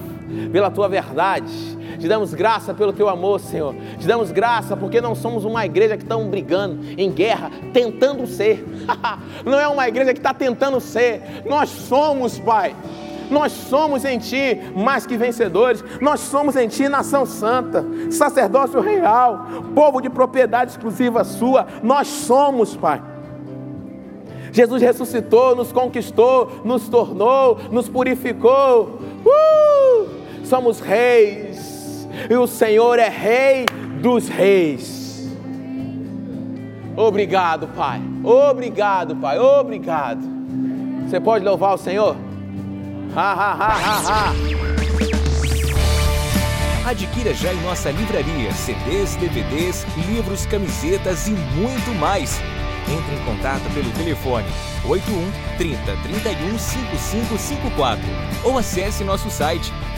pela 0.51 0.71
tua 0.71 0.87
verdade 0.87 1.72
te 2.03 2.07
damos 2.09 2.33
graça 2.33 2.73
pelo 2.73 2.91
teu 2.91 3.07
amor, 3.07 3.39
Senhor. 3.39 3.73
Te 3.97 4.05
damos 4.05 4.29
graça 4.29 4.75
porque 4.75 4.99
não 4.99 5.15
somos 5.15 5.45
uma 5.45 5.65
igreja 5.65 5.95
que 5.95 6.03
estão 6.03 6.27
brigando 6.27 6.83
em 6.97 7.09
guerra, 7.09 7.49
tentando 7.71 8.27
ser. 8.27 8.61
não 9.45 9.57
é 9.57 9.65
uma 9.69 9.87
igreja 9.87 10.13
que 10.13 10.19
está 10.19 10.33
tentando 10.33 10.81
ser. 10.81 11.21
Nós 11.45 11.69
somos, 11.69 12.37
Pai. 12.37 12.75
Nós 13.31 13.53
somos 13.53 14.03
em 14.03 14.19
Ti 14.19 14.59
mais 14.75 15.05
que 15.05 15.15
vencedores. 15.15 15.81
Nós 16.01 16.19
somos 16.19 16.57
em 16.57 16.67
Ti 16.67 16.89
nação 16.89 17.25
santa, 17.25 17.85
sacerdócio 18.11 18.81
real, 18.81 19.47
povo 19.73 20.01
de 20.01 20.09
propriedade 20.09 20.71
exclusiva 20.71 21.23
Sua. 21.23 21.65
Nós 21.81 22.09
somos, 22.09 22.75
Pai. 22.75 23.01
Jesus 24.51 24.81
ressuscitou, 24.81 25.55
nos 25.55 25.71
conquistou, 25.71 26.51
nos 26.65 26.89
tornou, 26.89 27.57
nos 27.71 27.87
purificou. 27.87 28.99
Uh! 29.25 30.23
Somos 30.43 30.81
reis 30.81 31.52
e 32.29 32.35
o 32.35 32.47
Senhor 32.47 32.99
é 32.99 33.09
Rei 33.09 33.65
dos 34.01 34.27
Reis. 34.27 35.27
Obrigado, 36.95 37.67
Pai. 37.69 38.01
Obrigado, 38.23 39.15
Pai. 39.15 39.39
Obrigado. 39.39 40.21
Você 41.07 41.19
pode 41.19 41.43
louvar 41.43 41.73
o 41.73 41.77
Senhor? 41.77 42.15
Ha, 43.15 43.33
ha, 43.33 43.51
ha, 43.53 43.67
ha, 43.67 44.01
ha. 44.09 44.33
Adquira 46.89 47.33
já 47.33 47.53
em 47.53 47.61
nossa 47.61 47.89
livraria 47.91 48.51
CDs, 48.51 49.15
DVDs, 49.15 49.85
livros, 50.09 50.45
camisetas 50.45 51.27
e 51.27 51.31
muito 51.31 51.97
mais. 51.99 52.41
Entre 52.91 53.15
em 53.15 53.25
contato 53.25 53.63
pelo 53.73 53.89
telefone 53.91 54.45
81 54.85 55.31
30 55.57 55.77
31 56.03 56.59
5554 56.59 58.03
ou 58.43 58.57
acesse 58.57 59.03
nosso 59.05 59.29
site 59.29 59.71